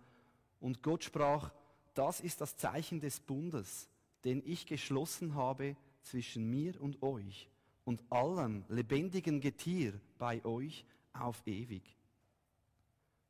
und 0.60 0.82
Gott 0.82 1.04
sprach, 1.04 1.54
das 1.94 2.20
ist 2.20 2.42
das 2.42 2.58
Zeichen 2.58 3.00
des 3.00 3.18
Bundes, 3.18 3.88
den 4.24 4.42
ich 4.44 4.66
geschlossen 4.66 5.34
habe 5.34 5.74
zwischen 6.02 6.50
mir 6.50 6.78
und 6.82 7.02
euch 7.02 7.48
und 7.86 8.02
allem 8.12 8.62
lebendigen 8.68 9.40
Getier 9.40 9.98
bei 10.18 10.44
euch 10.44 10.84
auf 11.14 11.42
ewig. 11.46 11.96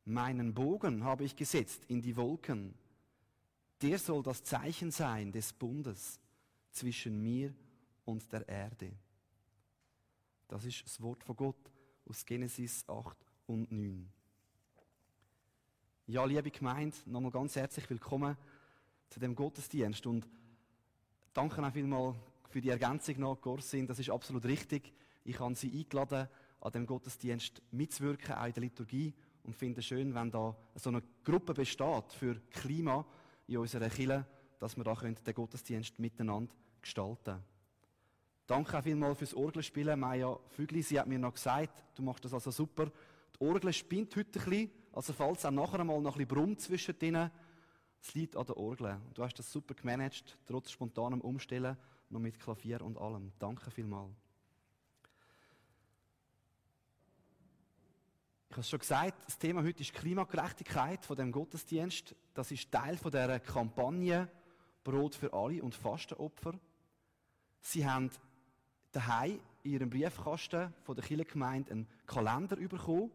Meinen 0.05 0.53
Bogen 0.53 1.05
habe 1.05 1.23
ich 1.23 1.37
gesetzt 1.37 1.85
in 1.87 2.03
die 2.03 2.17
Wolken. 2.17 2.75
Der 3.81 4.01
soll 4.01 4.25
das 4.25 4.43
Zeichen 4.43 4.91
sein 4.91 5.31
des 5.31 5.53
Bundes 5.53 6.19
zwischen 6.73 7.23
mir 7.23 7.55
und 8.05 8.33
der 8.33 8.49
Erde. 8.49 8.91
Das 10.49 10.65
ist 10.65 10.85
das 10.85 11.01
Wort 11.01 11.23
von 11.23 11.37
Gott 11.37 11.71
aus 12.07 12.27
Genesis 12.27 12.85
8 12.89 13.24
und 13.47 13.71
9. 13.71 14.09
Ja, 16.07 16.25
liebe 16.25 16.51
Gemeinde, 16.51 16.97
nochmal 17.07 17.31
ganz 17.31 17.57
herzlich 17.57 17.89
willkommen 17.91 18.37
zu 19.11 19.21
dem 19.21 19.35
Gottesdienst 19.35 20.07
und 20.07 20.27
danke 21.33 21.63
auch 21.63 21.73
vielmals 21.73 22.17
für 22.49 22.61
die 22.61 22.71
Ergänzung 22.71 23.19
noch, 23.21 23.41
Gorsin, 23.41 23.87
das 23.87 23.99
ist 23.99 24.11
absolut 24.11 24.45
richtig. 24.45 24.93
Ich 25.25 25.39
habe 25.41 25.55
Sie 25.55 25.73
eingeladen, 25.73 26.29
an 26.61 26.73
dem 26.73 26.87
Gottesdienst 26.87 27.61
mitzuwirken, 27.71 28.35
auch 28.35 28.47
in 28.47 28.53
der 28.53 28.63
Liturgie 28.63 29.15
und 29.43 29.55
finde 29.55 29.81
es 29.81 29.87
schön, 29.87 30.15
wenn 30.15 30.31
da 30.31 30.57
so 30.75 30.91
eine 30.91 31.03
Gruppe 31.23 31.53
besteht 31.53 32.13
für 32.13 32.41
Klima 32.51 33.05
in 33.47 33.59
unserer 33.59 33.89
Kirche, 33.91 34.27
dass 34.59 34.77
wir 34.77 34.85
da 34.85 34.95
den 34.95 35.35
Gottesdienst 35.35 35.99
miteinander 35.99 36.53
gestalten 36.81 37.25
können. 37.25 37.45
Danke 38.47 38.79
auch 38.79 38.83
vielmals 38.83 39.19
fürs 39.19 39.35
Orgelspielen. 39.35 39.99
Maja 39.99 40.39
Fügli, 40.49 40.83
sie 40.83 41.01
hat 41.01 41.07
mir 41.07 41.19
noch 41.19 41.33
gesagt, 41.33 41.83
du 41.95 42.03
machst 42.03 42.25
das 42.25 42.35
also 42.35 42.51
super. 42.51 42.91
Die 43.35 43.45
Orgel 43.45 43.73
spinnt 43.73 44.15
heute 44.17 44.39
ein 44.39 44.45
bisschen, 44.45 44.71
also 44.93 45.13
falls 45.13 45.45
auch 45.45 45.51
nachher 45.51 45.81
einmal 45.81 46.01
noch 46.01 46.15
ein 46.15 46.27
bisschen 46.27 46.29
brummt 46.29 46.61
zwischen 46.61 46.99
denen, 46.99 47.31
es 48.01 48.15
liegt 48.15 48.37
an 48.37 48.47
der 48.47 48.57
Orgel. 48.57 49.01
Du 49.15 49.23
hast 49.23 49.35
das 49.39 49.51
super 49.51 49.75
gemanagt, 49.75 50.39
trotz 50.47 50.71
spontanem 50.71 51.21
Umstellen, 51.21 51.77
noch 52.11 52.21
mit 52.21 52.39
Klavier 52.39 52.83
und 52.83 52.99
allem. 52.99 53.33
Danke 53.39 53.71
vielmals. 53.71 54.13
Ich 58.51 58.57
habe 58.57 58.61
es 58.61 58.71
schon 58.71 58.79
gesagt, 58.79 59.27
das 59.27 59.39
Thema 59.39 59.65
heute 59.65 59.81
ist 59.81 59.93
Klimagerechtigkeit 59.95 61.05
von 61.05 61.17
dem 61.17 61.33
Gottesdienst. 61.33 62.15
Das 62.35 62.53
ist 62.53 62.71
Teil 62.71 62.97
von 62.97 63.11
der 63.11 63.41
Kampagne 63.41 64.31
Brot 64.85 65.17
für 65.17 65.33
alle 65.33 65.61
und 65.61 65.75
Fastenopfer. 65.75 66.53
Sie 67.63 67.85
haben 67.85 68.11
daheim 68.93 69.41
in 69.65 69.73
ihrem 69.73 69.91
Briefkasten 69.91 70.73
von 70.85 70.95
der 70.95 71.05
Kirchengemeinde 71.05 71.73
einen 71.73 71.89
Kalender 72.07 72.57
bekommen 72.57 73.11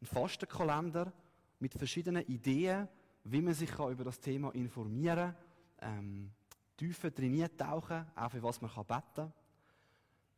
ein 0.00 0.06
Fastenkalender 0.06 1.12
mit 1.58 1.74
verschiedenen 1.74 2.26
Ideen, 2.26 2.88
wie 3.24 3.42
man 3.42 3.54
sich 3.54 3.72
über 3.72 4.04
das 4.04 4.20
Thema 4.20 4.54
informieren 4.54 5.34
kann, 5.78 5.98
ähm, 5.98 6.30
tiefer 6.76 7.10
drin 7.10 7.46
tauchen, 7.56 8.06
auch 8.14 8.30
für 8.30 8.42
was 8.42 8.60
man 8.60 8.70
beten 8.70 9.02
kann. 9.14 9.32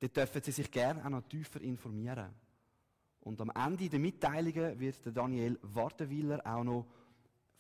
Dort 0.01 0.17
dürfen 0.17 0.43
Sie 0.43 0.51
sich 0.51 0.71
gerne 0.71 1.05
auch 1.05 1.11
noch 1.11 1.23
tiefer 1.23 1.61
informieren. 1.61 2.35
Und 3.21 3.41
am 3.41 3.51
Ende 3.51 3.89
der 3.89 4.01
Mitteilungen 4.01 4.79
wird 4.81 5.05
der 5.05 5.13
Daniel 5.13 5.59
Wartenwiller 5.63 6.45
auch 6.45 6.65
noch 6.65 6.87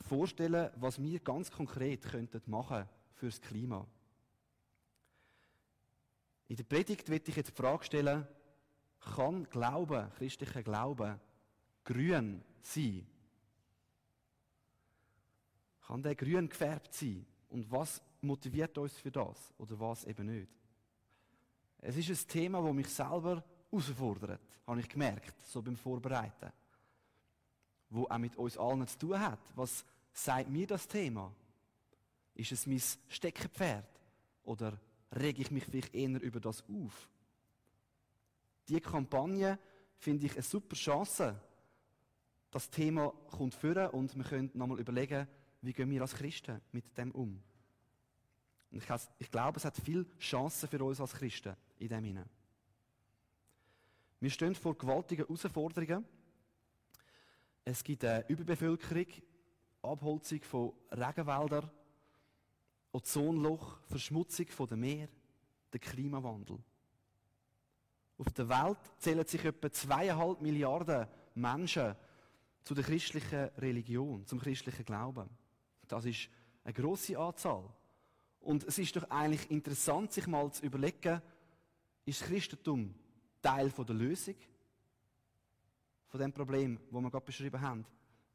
vorstellen, 0.01 0.71
was 0.77 1.01
wir 1.01 1.21
ganz 1.21 1.53
konkret 1.53 2.03
könnten 2.03 2.43
machen 2.47 2.89
fürs 3.15 3.41
Klima. 3.41 3.87
In 6.49 6.57
der 6.57 6.65
Predigt 6.65 7.09
wird 7.09 7.29
ich 7.29 7.37
jetzt 7.37 7.51
die 7.51 7.63
Frage 7.63 7.85
stellen, 7.85 8.27
kann 9.15 9.45
Glauben, 9.45 10.11
christlicher 10.19 10.65
Glauben, 10.65 11.21
grün 11.85 12.43
sein? 12.63 13.07
Kann 15.87 16.03
der 16.03 16.15
grün 16.15 16.49
gefärbt 16.49 16.95
sein? 16.95 17.27
Und 17.51 17.71
was 17.71 18.01
motiviert 18.21 18.79
uns 18.79 18.97
für 18.99 19.11
das? 19.11 19.53
Oder 19.59 19.79
was 19.79 20.05
eben 20.05 20.27
nicht? 20.27 20.49
Es 21.79 21.97
ist 21.97 22.11
ein 22.11 22.29
Thema, 22.29 22.63
das 22.63 22.73
mich 22.73 22.89
selber 22.89 23.45
herausfordert, 23.71 24.61
habe 24.67 24.81
ich 24.81 24.89
gemerkt, 24.89 25.35
so 25.45 25.61
beim 25.61 25.77
Vorbereiten. 25.77 26.53
Wo 27.91 28.05
auch 28.05 28.19
mit 28.19 28.37
uns 28.37 28.57
allen 28.57 28.87
zu 28.87 28.99
tun 28.99 29.21
hat. 29.21 29.41
Was 29.57 29.85
sagt 30.13 30.49
mir 30.49 30.67
das 30.67 30.87
Thema? 30.87 31.35
Ist 32.35 32.53
es 32.53 32.67
mein 32.67 32.83
Steckenpferd? 33.09 34.01
Oder 34.45 34.79
rege 35.15 35.43
ich 35.43 35.51
mich 35.51 35.65
vielleicht 35.65 35.95
eher 35.95 36.23
über 36.23 36.41
das 36.41 36.63
auf? 36.69 37.09
Die 38.69 38.81
Kampagne 38.81 39.59
finde 39.99 40.27
ich 40.27 40.33
eine 40.33 40.43
super 40.43 40.77
Chance, 40.77 41.39
das 42.53 42.71
Thema 42.71 43.13
kommt 43.31 43.55
führen 43.55 43.89
und 43.91 44.15
wir 44.15 44.25
können 44.25 44.51
nochmal 44.55 44.79
überlegen, 44.79 45.27
wie 45.63 45.73
gehen 45.73 45.91
wir 45.91 46.03
als 46.03 46.15
Christen 46.15 46.61
mit 46.71 46.97
dem 46.97 47.11
um. 47.13 47.43
Und 48.71 48.79
ich, 48.79 48.89
ich 49.19 49.31
glaube, 49.31 49.57
es 49.57 49.65
hat 49.65 49.77
viele 49.77 50.07
Chancen 50.19 50.69
für 50.69 50.85
uns 50.85 51.01
als 51.01 51.15
Christen 51.15 51.57
in 51.79 51.89
dem 51.89 52.05
hinein. 52.05 52.29
Wir 54.21 54.31
stehen 54.31 54.55
vor 54.55 54.77
gewaltigen 54.77 55.27
Herausforderungen. 55.27 56.05
Es 57.65 57.83
gibt 57.83 58.05
eine 58.05 58.29
Überbevölkerung, 58.29 59.07
Abholzung 59.83 60.43
von 60.43 60.73
Regenwäldern, 60.91 61.71
Ozonloch, 62.93 63.81
Verschmutzung 63.87 64.47
der 64.69 64.77
Meer, 64.77 65.09
der 65.73 65.81
Klimawandel. 65.81 66.59
Auf 68.19 68.31
der 68.33 68.49
Welt 68.49 68.79
zählen 68.99 69.27
sich 69.27 69.45
etwa 69.45 69.71
zweieinhalb 69.71 70.41
Milliarden 70.43 71.09
Menschen 71.35 71.97
zu 72.65 72.75
der 72.75 72.85
christlichen 72.85 73.49
Religion, 73.59 74.27
zum 74.27 74.39
christlichen 74.41 74.85
Glauben. 74.85 75.29
Das 75.89 76.05
ist 76.05 76.29
eine 76.65 76.73
große 76.73 77.19
Anzahl. 77.19 77.69
Und 78.41 78.65
es 78.65 78.79
ist 78.79 78.97
doch 78.97 79.09
eigentlich 79.11 79.51
interessant, 79.51 80.13
sich 80.13 80.27
mal 80.27 80.51
zu 80.53 80.65
überlegen, 80.65 81.21
ist 82.05 82.23
Christentum 82.23 82.95
Teil 83.41 83.71
der 83.71 83.95
Lösung 83.95 84.37
von 86.09 86.21
dem 86.21 86.33
Problem, 86.33 86.79
wo 86.91 87.01
wir 87.01 87.11
gerade 87.11 87.25
beschrieben 87.25 87.61
haben, 87.61 87.85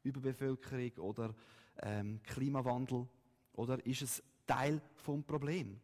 Überbevölkerung 0.02 0.92
oder 0.98 1.34
ähm, 1.82 2.20
Klimawandel, 2.22 3.06
oder 3.52 3.84
ist 3.84 4.02
es 4.02 4.22
Teil 4.46 4.80
vom 4.94 5.24
Problem? 5.24 5.80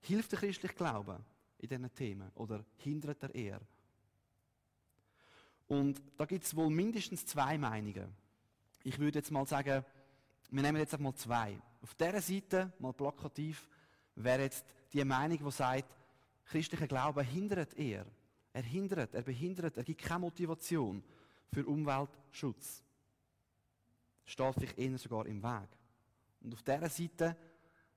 Hilft 0.00 0.32
der 0.32 0.40
christliche 0.40 0.74
Glaube 0.74 1.20
in 1.58 1.68
diesen 1.68 1.94
Themen 1.94 2.30
oder 2.34 2.64
hindert 2.76 3.22
er 3.22 3.34
eher? 3.34 3.60
Und 5.72 6.02
da 6.18 6.26
gibt 6.26 6.44
es 6.44 6.54
wohl 6.54 6.68
mindestens 6.68 7.24
zwei 7.24 7.56
Meinungen. 7.56 8.14
Ich 8.82 8.98
würde 8.98 9.20
jetzt 9.20 9.30
mal 9.30 9.46
sagen, 9.46 9.82
wir 10.50 10.62
nehmen 10.62 10.76
jetzt 10.76 10.92
einmal 10.92 11.14
zwei. 11.14 11.58
Auf 11.80 11.94
dieser 11.94 12.20
Seite, 12.20 12.70
mal 12.78 12.92
plakativ, 12.92 13.70
wäre 14.14 14.42
jetzt 14.42 14.66
die 14.92 15.02
Meinung, 15.02 15.38
die 15.38 15.50
sagt, 15.50 15.88
christlicher 16.44 16.86
Glaube 16.86 17.22
hindert 17.22 17.72
eher. 17.72 18.04
Er 18.52 18.62
hindert, 18.62 19.14
er 19.14 19.22
behindert, 19.22 19.78
er 19.78 19.82
gibt 19.82 20.02
keine 20.02 20.20
Motivation 20.20 21.02
für 21.50 21.64
Umweltschutz. 21.64 22.82
Steht 24.26 24.54
vielleicht 24.54 24.78
eher 24.78 24.98
sogar 24.98 25.24
im 25.24 25.42
Weg. 25.42 25.70
Und 26.42 26.52
auf 26.52 26.62
dieser 26.62 26.90
Seite 26.90 27.34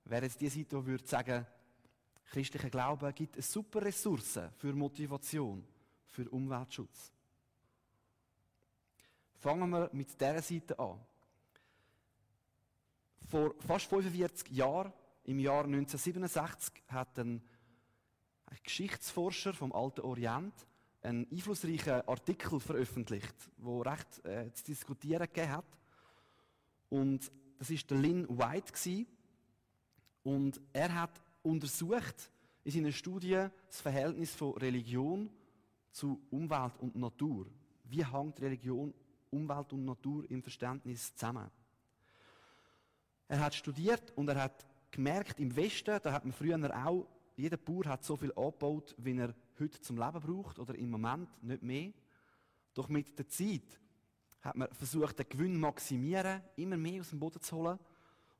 wäre 0.05 0.23
jetzt 0.23 0.39
die 0.39 0.47
Seite, 0.47 0.77
die 0.77 0.85
würde 0.85 1.05
sagen, 1.05 1.45
christlicher 2.27 2.69
Glaube 2.69 3.11
gibt 3.11 3.35
eine 3.35 3.43
super 3.43 3.81
Ressource 3.81 4.39
für 4.55 4.71
Motivation, 4.71 5.67
für 6.07 6.29
Umweltschutz. 6.29 7.11
Fangen 9.37 9.69
wir 9.69 9.89
mit 9.93 10.19
dieser 10.19 10.41
Seite 10.41 10.79
an. 10.79 10.99
Vor 13.29 13.55
fast 13.59 13.87
45 13.87 14.51
Jahren, 14.51 14.93
im 15.23 15.39
Jahr 15.39 15.65
1967, 15.65 16.83
hat 16.87 17.17
ein 17.19 17.41
Geschichtsforscher 18.63 19.53
vom 19.53 19.73
Alten 19.73 20.01
Orient 20.01 20.53
einen 21.01 21.27
einflussreichen 21.31 22.07
Artikel 22.07 22.59
veröffentlicht, 22.59 23.35
wo 23.57 23.81
recht 23.81 24.25
äh, 24.25 24.51
zu 24.53 24.63
diskutieren 24.65 25.27
gegeben 25.27 25.51
hat. 25.51 25.65
Und 26.89 27.31
das 27.57 27.69
ist 27.69 27.89
der 27.89 27.97
Lynn 27.97 28.27
White 28.29 28.73
gewesen. 28.73 29.07
und 30.23 30.59
er 30.73 30.93
hat 30.93 31.21
untersucht 31.43 32.31
in 32.63 32.71
seiner 32.71 32.91
Studie 32.91 33.47
das 33.67 33.81
Verhältnis 33.81 34.33
von 34.33 34.53
Religion 34.57 35.29
zu 35.91 36.19
Umwelt 36.31 36.77
und 36.79 36.95
Natur. 36.95 37.45
Wie 37.83 38.03
hängt 38.03 38.41
Religion, 38.41 38.93
Umwelt 39.35 39.73
und 39.73 39.85
Natur 39.85 40.29
im 40.29 40.41
Verständnis 40.41 41.13
zusammen? 41.15 41.49
Er 43.27 43.39
hat 43.39 43.55
studiert 43.55 44.11
und 44.15 44.29
er 44.29 44.43
hat 44.43 44.65
gemerkt, 44.91 45.39
im 45.39 45.55
Westen, 45.55 45.99
da 46.01 46.11
hat 46.11 46.23
man 46.25 46.33
früher 46.33 46.85
auch, 46.85 47.07
jeder 47.35 47.57
Bauer 47.57 47.85
hat 47.85 48.03
so 48.03 48.15
viel 48.15 48.31
angebaut, 48.35 48.95
wie 48.97 49.17
er 49.17 49.35
heute 49.59 49.81
zum 49.81 49.97
Leben 49.97 50.21
braucht 50.21 50.59
oder 50.59 50.75
im 50.75 50.89
Moment 50.89 51.29
nicht 51.43 51.63
mehr. 51.63 51.91
Doch 52.73 52.87
mit 52.87 53.17
der 53.17 53.27
Zeit 53.27 53.79
hat 54.41 54.55
man 54.55 54.71
versucht, 54.73 55.19
den 55.19 55.27
Gewinn 55.27 55.59
maximieren, 55.59 56.41
immer 56.55 56.77
mehr 56.77 57.01
aus 57.01 57.09
dem 57.09 57.19
Boden 57.19 57.41
zu 57.41 57.55
holen 57.55 57.79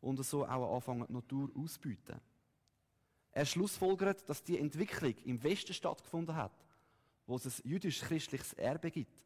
und 0.02 0.24
so 0.24 0.46
auch 0.46 0.76
anfangen, 0.76 1.06
die 1.08 1.14
Natur 1.14 1.50
auszubeuten. 1.56 2.22
Er 3.32 3.46
schlussfolgert, 3.46 4.30
dass 4.30 4.44
die 4.44 4.58
Entwicklung 4.58 5.16
im 5.26 5.44
Westen 5.44 5.74
stattgefunden 5.74 6.36
hat, 6.36 6.54
wo 7.28 7.36
es 7.36 7.46
ein 7.46 7.70
jüdisch-christliches 7.70 8.54
Erbe 8.54 8.92
gibt. 8.92 9.25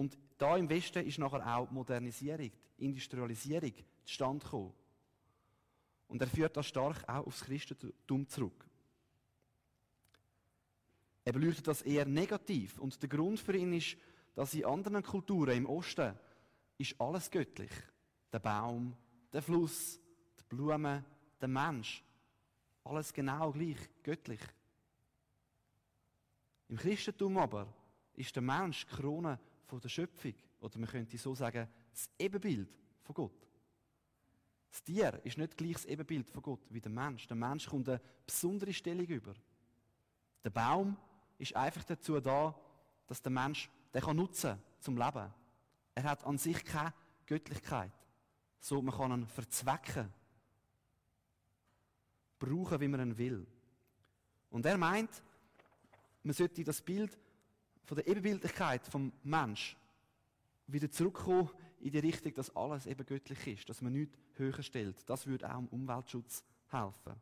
Und 0.00 0.16
da 0.38 0.56
im 0.56 0.66
Westen 0.70 1.06
ist 1.06 1.18
nachher 1.18 1.46
auch 1.46 1.70
Modernisierung, 1.70 2.50
Industrialisierung 2.78 3.74
zustande 4.02 4.42
gekommen. 4.42 4.72
Und 6.08 6.22
er 6.22 6.26
führt 6.26 6.56
das 6.56 6.68
stark 6.68 7.06
auch 7.06 7.26
aufs 7.26 7.42
Christentum 7.42 8.26
zurück. 8.26 8.66
Er 11.22 11.34
beleuchtet 11.34 11.68
das 11.68 11.82
eher 11.82 12.06
negativ. 12.06 12.78
Und 12.78 13.02
der 13.02 13.10
Grund 13.10 13.40
für 13.40 13.54
ihn 13.54 13.74
ist, 13.74 13.98
dass 14.34 14.54
in 14.54 14.64
anderen 14.64 15.02
Kulturen 15.02 15.54
im 15.54 15.66
Osten 15.66 16.18
ist 16.78 16.98
alles 16.98 17.30
göttlich. 17.30 17.70
Der 18.32 18.38
Baum, 18.38 18.96
der 19.30 19.42
Fluss, 19.42 20.00
die 20.38 20.44
Blume, 20.48 21.04
der 21.38 21.48
Mensch. 21.48 22.02
Alles 22.84 23.12
genau 23.12 23.52
gleich 23.52 23.76
göttlich. 24.02 24.40
Im 26.68 26.78
Christentum 26.78 27.36
aber 27.36 27.66
ist 28.14 28.34
der 28.34 28.42
Mensch 28.42 28.86
die 28.86 28.96
Krone 28.96 29.38
von 29.70 29.80
der 29.80 29.88
Schöpfung. 29.88 30.34
Oder 30.60 30.78
man 30.78 30.88
könnte 30.88 31.16
so 31.16 31.34
sagen, 31.34 31.68
das 31.90 32.10
Ebenbild 32.18 32.68
von 33.02 33.14
Gott. 33.14 33.46
Das 34.70 34.82
Tier 34.82 35.20
ist 35.24 35.38
nicht 35.38 35.56
gleich 35.56 35.72
das 35.72 35.84
Ebenbild 35.86 36.28
von 36.30 36.42
Gott 36.42 36.66
wie 36.70 36.80
der 36.80 36.90
Mensch. 36.90 37.26
Der 37.26 37.36
Mensch 37.36 37.66
kommt 37.66 37.88
eine 37.88 38.00
besondere 38.26 38.72
Stellung 38.72 39.06
über. 39.06 39.34
Der 40.44 40.50
Baum 40.50 40.96
ist 41.38 41.56
einfach 41.56 41.84
dazu 41.84 42.20
da, 42.20 42.54
dass 43.06 43.22
der 43.22 43.32
Mensch 43.32 43.70
den 43.92 44.02
kann 44.02 44.16
nutzen 44.16 44.58
zum 44.78 44.96
Leben. 44.96 45.32
Er 45.94 46.02
hat 46.04 46.24
an 46.24 46.38
sich 46.38 46.64
keine 46.64 46.94
Göttlichkeit. 47.26 47.92
So, 48.60 48.80
man 48.80 48.94
kann 48.94 49.12
ihn 49.12 49.26
verzwecken. 49.26 50.12
Brauchen, 52.38 52.80
wie 52.80 52.88
man 52.88 53.00
ihn 53.00 53.18
will. 53.18 53.46
Und 54.50 54.66
er 54.66 54.78
meint, 54.78 55.22
man 56.22 56.34
sollte 56.34 56.64
das 56.64 56.80
Bild 56.80 57.18
von 57.90 57.96
der 57.96 58.06
Ebenbildlichkeit 58.06 58.86
vom 58.86 59.12
Mensch 59.24 59.76
wieder 60.68 60.88
zurückkommen 60.92 61.50
in 61.80 61.90
die 61.90 61.98
Richtung, 61.98 62.32
dass 62.34 62.54
alles 62.54 62.86
eben 62.86 63.04
göttlich 63.04 63.44
ist, 63.48 63.68
dass 63.68 63.82
man 63.82 63.92
nichts 63.92 64.16
höher 64.36 64.62
stellt. 64.62 65.10
Das 65.10 65.26
würde 65.26 65.52
auch 65.52 65.58
im 65.58 65.66
Umweltschutz 65.66 66.44
helfen. 66.68 67.20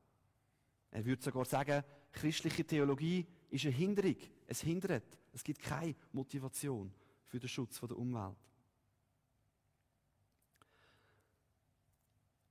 Er 0.91 1.07
würde 1.07 1.23
sogar 1.23 1.47
sagen, 1.47 1.83
christliche 2.13 2.67
Theologie 2.67 3.27
ist 3.49 3.65
eine 3.65 3.75
Hinderung. 3.75 4.17
Es 4.47 4.61
hindert. 4.61 5.19
Es 5.33 5.43
gibt 5.43 5.63
keine 5.63 5.95
Motivation 6.13 6.93
für 7.25 7.41
den 7.41 7.49
Schutz 7.49 7.81
der 7.81 7.97
Umwelt. 7.97 8.37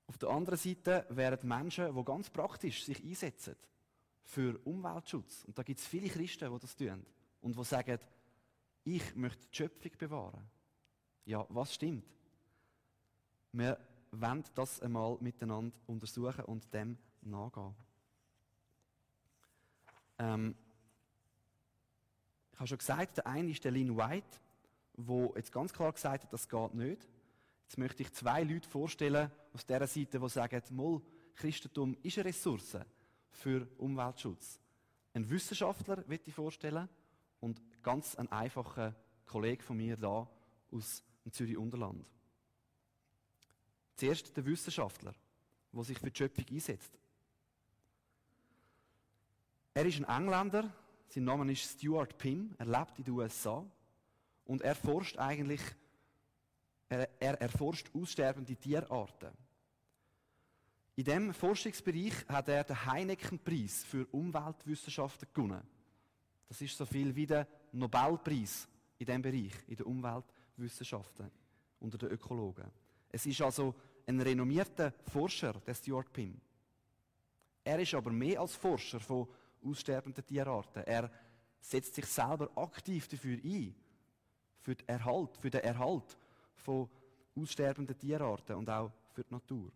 Auf 0.08 0.18
der 0.18 0.30
anderen 0.30 0.58
Seite 0.58 1.06
wären 1.10 1.48
Menschen, 1.48 1.96
die 1.96 2.04
ganz 2.04 2.32
praktisch 2.32 2.84
sich 2.84 3.04
einsetzen 3.04 3.56
für 4.24 4.60
Umweltschutz. 4.64 5.46
Und 5.46 5.56
da 5.56 5.62
gibt 5.62 5.80
es 5.80 5.86
viele 5.86 6.10
Christen, 6.10 6.52
die 6.52 6.60
das 6.60 6.76
tun. 6.76 7.06
Und 7.42 7.58
die 7.58 7.64
sagen, 7.64 8.00
ich 8.84 9.16
möchte 9.16 9.48
die 9.48 9.56
Schöpfung 9.56 9.92
bewahren. 9.98 10.50
Ja, 11.26 11.46
was 11.50 11.74
stimmt? 11.74 12.06
Wir 13.52 13.78
wollen 14.12 14.44
das 14.56 14.82
einmal 14.82 15.18
miteinander 15.20 15.78
untersuchen 15.86 16.46
und 16.46 16.74
dem 16.74 16.98
nachgehen. 17.22 17.76
Ähm, 20.20 20.56
ich 22.52 22.60
habe 22.60 22.68
schon 22.68 22.78
gesagt, 22.78 23.18
der 23.18 23.28
eine 23.28 23.52
ist 23.52 23.64
der 23.64 23.72
Lynn 23.72 23.96
White, 23.98 24.40
der 24.98 25.32
jetzt 25.36 25.52
ganz 25.52 25.74
klar 25.74 25.94
gesagt 25.94 26.24
hat, 26.24 26.34
das 26.34 26.48
geht 26.48 26.74
nicht. 26.74 27.08
Jetzt 27.64 27.78
möchte 27.78 28.04
ich 28.04 28.14
zwei 28.14 28.44
Leute 28.44 28.68
vorstellen 28.68 29.30
aus 29.54 29.66
dieser 29.66 29.86
Seite, 29.86 30.20
die 30.20 30.30
sagen, 30.30 30.64
Moll, 30.72 31.02
Christentum 31.36 31.96
ist 32.02 32.18
eine 32.18 32.26
Ressource 32.30 32.78
für 33.30 33.68
Umweltschutz. 33.78 34.60
Ein 35.14 35.30
Wissenschaftler 35.30 36.08
wird 36.08 36.28
ich 36.28 36.34
vorstellen 36.34 36.88
und 37.40 37.62
ganz 37.84 38.16
ein 38.16 38.32
einfacher 38.32 38.96
Kollege 39.26 39.64
von 39.64 39.78
mir 39.78 39.98
da 39.98 40.30
aus 40.72 41.04
im 41.26 41.32
Zürich 41.32 41.58
Unterland. 41.58 42.06
Zuerst 43.96 44.36
der 44.36 44.46
Wissenschaftler, 44.46 45.14
der 45.74 45.84
sich 45.84 46.00
für 46.00 46.12
die 46.12 46.18
Schöpfung 46.18 46.46
einsetzt. 46.50 46.98
Er 49.74 49.86
ist 49.86 50.00
ein 50.00 50.06
Engländer, 50.06 50.72
sein 51.10 51.24
Name 51.24 51.52
ist 51.52 51.80
Stuart 51.80 52.18
Pym, 52.18 52.56
er 52.58 52.66
lebt 52.66 52.98
in 53.00 53.06
den 53.06 53.14
USA 53.14 53.66
und 54.46 54.62
er 54.62 54.76
forscht 54.76 55.18
eigentlich, 55.18 55.62
er, 56.90 57.10
er 57.22 57.42
erforscht 57.42 57.90
aussterbende 57.94 58.56
Tierarten. 58.56 59.32
In 60.96 61.04
diesem 61.04 61.34
Forschungsbereich 61.34 62.28
hat 62.28 62.48
er 62.48 62.64
den 62.64 62.86
Heineken-Preis 62.86 63.84
für 63.84 64.08
Umweltwissenschaften 64.08 65.28
gewonnen. 65.32 65.77
Das 66.48 66.62
ist 66.62 66.78
so 66.78 66.86
viel 66.86 67.16
wie 67.16 67.26
der 67.26 67.48
Nobelpreis 67.74 68.68
in 68.98 69.06
diesem 69.06 69.22
Bereich, 69.22 69.54
in 69.68 69.76
der 69.76 69.88
Umweltwissenschaften, 69.88 71.30
unter 71.80 71.98
den 71.98 72.10
Ökologen. 72.10 72.72
Es 73.10 73.26
ist 73.26 73.42
also 73.42 73.76
ein 74.06 74.20
renommierter 74.22 74.94
Forscher, 75.12 75.54
der 75.54 75.74
Stuart 75.74 76.12
Pym. 76.12 76.40
Er 77.64 77.80
ist 77.80 77.94
aber 77.94 78.12
mehr 78.12 78.40
als 78.40 78.56
Forscher 78.56 79.00
von 79.00 79.28
aussterbenden 79.64 80.26
Tierarten. 80.26 80.84
Er 80.84 81.12
setzt 81.60 81.96
sich 81.96 82.06
selber 82.06 82.50
aktiv 82.56 83.08
dafür 83.08 83.38
ein, 83.44 83.76
für 84.62 84.76
den 84.76 84.88
Erhalt, 84.88 85.38
für 85.38 85.50
den 85.50 85.62
Erhalt 85.62 86.18
von 86.56 86.90
aussterbenden 87.36 87.98
Tierarten 87.98 88.56
und 88.56 88.70
auch 88.70 88.92
für 89.12 89.24
die 89.24 89.34
Natur. 89.34 89.72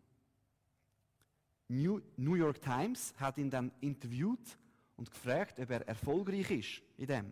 New 1.68 2.36
York 2.36 2.62
Times 2.62 3.14
hat 3.18 3.38
ihn 3.38 3.50
dann 3.50 3.72
interviewt 3.80 4.58
und 5.02 5.10
gefragt, 5.10 5.60
ob 5.60 5.68
er 5.72 5.88
erfolgreich 5.88 6.52
ist 6.52 6.84
in 6.96 7.08
dem. 7.08 7.32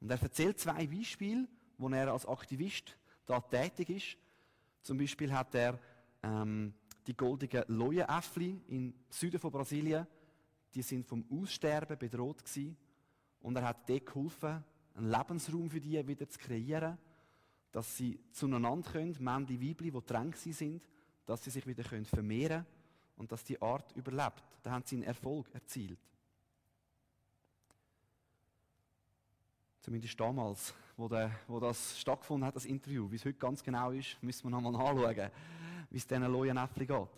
Und 0.00 0.10
er 0.10 0.22
erzählt 0.22 0.58
zwei 0.58 0.86
Beispiele, 0.86 1.46
wo 1.76 1.90
er 1.90 2.10
als 2.10 2.24
Aktivist 2.24 2.96
da 3.26 3.42
tätig 3.42 3.90
ist. 3.90 4.16
Zum 4.80 4.96
Beispiel 4.96 5.30
hat 5.34 5.54
er 5.54 5.78
ähm, 6.22 6.72
die 7.06 7.14
goldigen 7.14 7.62
Lojenäffli 7.68 8.58
im 8.68 8.94
Süden 9.10 9.38
von 9.38 9.50
Brasilien 9.50 10.06
die 10.74 10.80
sind 10.80 11.06
vom 11.06 11.26
Aussterben 11.30 11.98
bedroht 11.98 12.42
gewesen. 12.42 12.74
Und 13.40 13.56
er 13.56 13.64
hat 13.64 13.86
dort 13.86 14.06
geholfen, 14.06 14.64
einen 14.94 15.10
Lebensraum 15.10 15.68
für 15.70 15.80
die 15.80 16.06
wieder 16.08 16.26
zu 16.26 16.38
kreieren, 16.38 16.96
dass 17.70 17.98
sie 17.98 18.18
zueinander 18.32 18.90
können, 18.90 19.14
Männchen, 19.20 19.60
Weibli, 19.60 19.90
die 19.90 20.06
drängt 20.06 20.38
sind, 20.38 20.88
dass 21.26 21.44
sie 21.44 21.50
sich 21.50 21.66
wieder 21.66 21.84
können 21.84 22.06
vermehren 22.06 22.64
können 22.64 22.66
und 23.16 23.30
dass 23.30 23.44
die 23.44 23.60
Art 23.60 23.92
überlebt. 23.94 24.42
Da 24.62 24.70
haben 24.70 24.84
sie 24.86 24.96
einen 24.96 25.04
Erfolg 25.04 25.52
erzielt. 25.54 25.98
Zumindest 29.86 30.18
damals, 30.18 30.74
wo, 30.96 31.06
der, 31.06 31.30
wo 31.46 31.60
das 31.60 31.96
stattgefunden 32.00 32.44
hat, 32.44 32.56
das 32.56 32.64
Interview. 32.64 33.08
Wie 33.08 33.14
es 33.14 33.24
heute 33.24 33.38
ganz 33.38 33.62
genau 33.62 33.92
ist, 33.92 34.20
müssen 34.20 34.42
wir 34.42 34.50
nochmal 34.50 34.72
nachschauen, 34.72 35.30
wie 35.90 35.96
es 35.96 36.04
diesen 36.04 36.24
Lojenäffli 36.24 36.86
geht. 36.86 37.08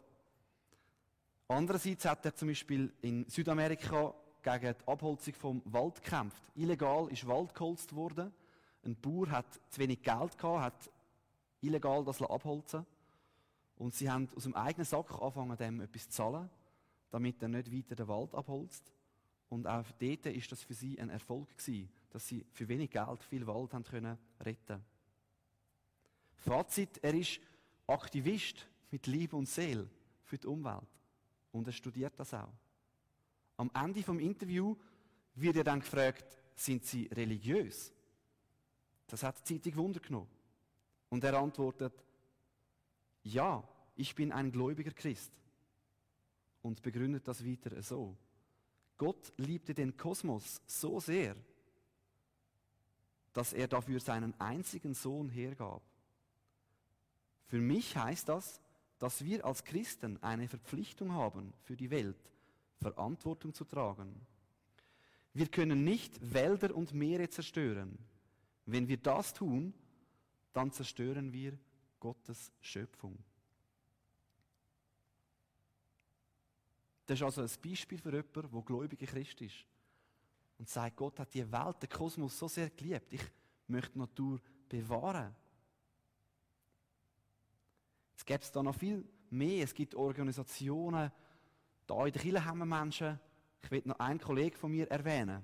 Andererseits 1.48 2.04
hat 2.04 2.26
er 2.26 2.35
zum 2.35 2.48
Beispiel 2.48 2.92
in 3.00 3.24
Südamerika 3.26 4.12
gegen 4.42 4.74
die 4.78 4.87
Abholzung 4.87 5.33
vom 5.33 5.62
Wald 5.64 6.04
gekämpft. 6.04 6.42
Illegal 6.57 7.09
ist 7.09 7.26
Wald 7.26 7.54
geholzt 7.54 7.96
worden. 7.96 8.35
Ein 8.85 8.96
Bauer 8.96 9.31
hat 9.31 9.46
zu 9.70 9.81
wenig 9.81 10.02
Geld 10.02 10.37
gehabt, 10.37 10.61
hat 10.61 10.90
illegal 11.62 12.04
das 12.04 12.20
abholzen 12.20 12.85
und 13.78 13.94
sie 13.94 14.11
haben 14.11 14.28
aus 14.37 14.42
dem 14.42 14.54
eigenen 14.54 14.85
Sack 14.85 15.11
angefangen, 15.12 15.57
dem 15.57 15.81
etwas 15.81 16.02
zu 16.02 16.11
zahlen, 16.11 16.50
damit 17.11 17.40
er 17.40 17.48
nicht 17.48 17.72
weiter 17.72 17.96
den 17.96 18.09
Wald 18.09 18.35
abholzt. 18.35 18.92
Und 19.48 19.66
auch 19.66 19.90
dort 19.98 20.26
ist 20.26 20.52
das 20.52 20.62
für 20.62 20.74
sie 20.74 21.00
ein 21.00 21.11
Erfolg 21.11 21.56
gewesen, 21.56 21.90
dass 22.11 22.26
sie 22.26 22.44
für 22.52 22.68
wenig 22.68 22.90
Geld 22.90 23.22
viel 23.22 23.46
Wald 23.46 23.72
haben 23.72 23.84
können 23.84 24.18
retten. 24.40 24.84
Fazit: 26.37 26.98
Er 27.02 27.14
ist 27.14 27.40
Aktivist 27.87 28.66
mit 28.90 29.06
Liebe 29.06 29.37
und 29.37 29.48
Seele 29.48 29.88
für 30.22 30.38
die 30.38 30.46
Umwelt 30.46 30.88
und 31.52 31.66
er 31.66 31.72
studiert 31.72 32.12
das 32.16 32.34
auch. 32.34 32.52
Am 33.56 33.70
Ende 33.74 34.02
vom 34.02 34.20
Interview 34.20 34.76
wird 35.34 35.56
er 35.56 35.64
dann 35.64 35.80
gefragt: 35.80 36.38
Sind 36.54 36.84
Sie 36.84 37.06
religiös? 37.06 37.92
Das 39.06 39.22
hat 39.22 39.38
die 39.48 39.54
Zeitung 39.54 39.76
Wunder 39.76 40.00
genommen. 40.00 40.30
Und 41.08 41.24
er 41.24 41.38
antwortet: 41.38 42.04
Ja, 43.22 43.66
ich 43.96 44.14
bin 44.14 44.30
ein 44.30 44.52
gläubiger 44.52 44.92
Christ. 44.92 45.32
Und 46.61 46.82
begründet 46.82 47.26
das 47.26 47.44
weiter 47.44 47.82
so. 47.82 48.16
Gott 48.98 49.32
liebte 49.37 49.74
den 49.74 49.96
Kosmos 49.96 50.61
so 50.66 50.98
sehr, 51.00 51.37
dass 53.32 53.52
er 53.52 53.68
dafür 53.68 54.00
seinen 54.00 54.38
einzigen 54.40 54.94
Sohn 54.94 55.28
hergab. 55.28 55.82
Für 57.46 57.61
mich 57.61 57.96
heißt 57.96 58.28
das, 58.28 58.61
dass 58.98 59.24
wir 59.24 59.44
als 59.44 59.64
Christen 59.64 60.20
eine 60.22 60.48
Verpflichtung 60.48 61.12
haben, 61.12 61.54
für 61.62 61.76
die 61.76 61.90
Welt 61.90 62.18
Verantwortung 62.80 63.54
zu 63.54 63.64
tragen. 63.64 64.20
Wir 65.32 65.46
können 65.46 65.84
nicht 65.84 66.32
Wälder 66.32 66.74
und 66.74 66.92
Meere 66.92 67.28
zerstören. 67.28 67.98
Wenn 68.66 68.88
wir 68.88 68.96
das 68.96 69.32
tun, 69.32 69.72
dann 70.52 70.72
zerstören 70.72 71.32
wir 71.32 71.56
Gottes 72.00 72.50
Schöpfung. 72.61 73.16
Das 77.09 77.18
ist 77.18 77.23
also 77.23 77.40
ein 77.40 77.71
Beispiel 77.71 77.97
für 77.97 78.11
jemanden, 78.11 78.51
der 78.53 78.62
gläubiger 78.62 79.07
Christ 79.07 79.40
ist. 79.40 79.64
Und 80.59 80.68
sagt, 80.68 80.94
Gott 80.94 81.18
hat 81.18 81.33
die 81.33 81.51
Welt, 81.51 81.83
den 81.83 81.88
Kosmos 81.88 82.38
so 82.38 82.49
sehr 82.49 82.68
geliebt. 82.68 83.11
Ich 83.11 83.23
möchte 83.66 83.92
die 83.92 83.99
Natur 83.99 84.38
bewahren. 84.68 85.35
Es 88.14 88.27
gibt 88.27 88.55
da 88.55 88.62
noch 88.62 88.75
viel 88.75 89.09
mehr. 89.31 89.64
Es 89.64 89.75
gibt 89.75 89.94
Organisationen. 89.94 91.11
Da 91.87 92.05
in 92.05 92.12
der 92.12 92.21
Kirche 92.21 92.44
haben 92.44 92.59
wir 92.59 92.66
Menschen. 92.66 93.18
Ich 93.62 93.71
will 93.71 93.83
noch 93.87 93.99
einen 93.99 94.21
Kollegen 94.21 94.57
von 94.57 94.71
mir 94.71 94.90
erwähnen. 94.90 95.42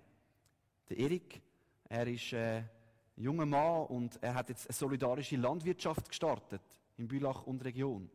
Der 0.91 0.99
Erik. 0.99 1.41
Er 1.89 2.07
ist 2.07 2.31
äh, 2.35 2.59
ein 2.59 2.69
junger 3.17 3.47
Mann 3.47 3.87
und 3.87 4.23
er 4.23 4.35
hat 4.35 4.51
jetzt 4.51 4.69
eine 4.69 4.75
solidarische 4.75 5.37
Landwirtschaft 5.37 6.11
gestartet. 6.11 6.61
In 6.99 7.09
Bülach 7.09 7.47
und 7.47 7.65
Region. 7.65 8.11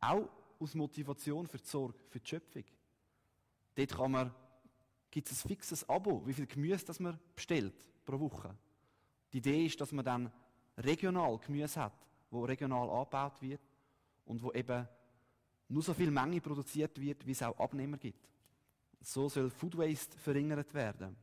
Auch 0.00 0.28
aus 0.58 0.74
Motivation 0.74 1.46
für 1.46 1.58
die 1.58 1.66
Sorge, 1.66 1.98
für 2.08 2.20
die 2.20 2.28
Schöpfung. 2.28 2.64
Dort 3.74 3.90
kann 3.90 4.10
man, 4.10 4.34
gibt 5.10 5.30
es 5.30 5.44
ein 5.44 5.48
fixes 5.48 5.88
Abo, 5.88 6.26
wie 6.26 6.32
viel 6.32 6.46
Gemüse 6.46 6.84
das 6.84 7.00
man 7.00 7.18
bestellt 7.34 7.74
pro 8.04 8.18
Woche. 8.18 8.56
Die 9.32 9.38
Idee 9.38 9.66
ist, 9.66 9.80
dass 9.80 9.92
man 9.92 10.04
dann 10.04 10.32
regional 10.78 11.38
Gemüse 11.38 11.80
hat, 11.80 12.06
wo 12.30 12.44
regional 12.44 12.88
angebaut 12.88 13.40
wird 13.42 13.60
und 14.24 14.42
wo 14.42 14.52
eben 14.52 14.88
nur 15.68 15.82
so 15.82 15.94
viel 15.94 16.10
Menge 16.10 16.40
produziert 16.40 17.00
wird, 17.00 17.26
wie 17.26 17.32
es 17.32 17.42
auch 17.42 17.58
Abnehmer 17.58 17.98
gibt. 17.98 18.28
So 19.00 19.28
soll 19.28 19.50
Food 19.50 19.76
Waste 19.76 20.16
verringert 20.18 20.72
werden. 20.74 21.16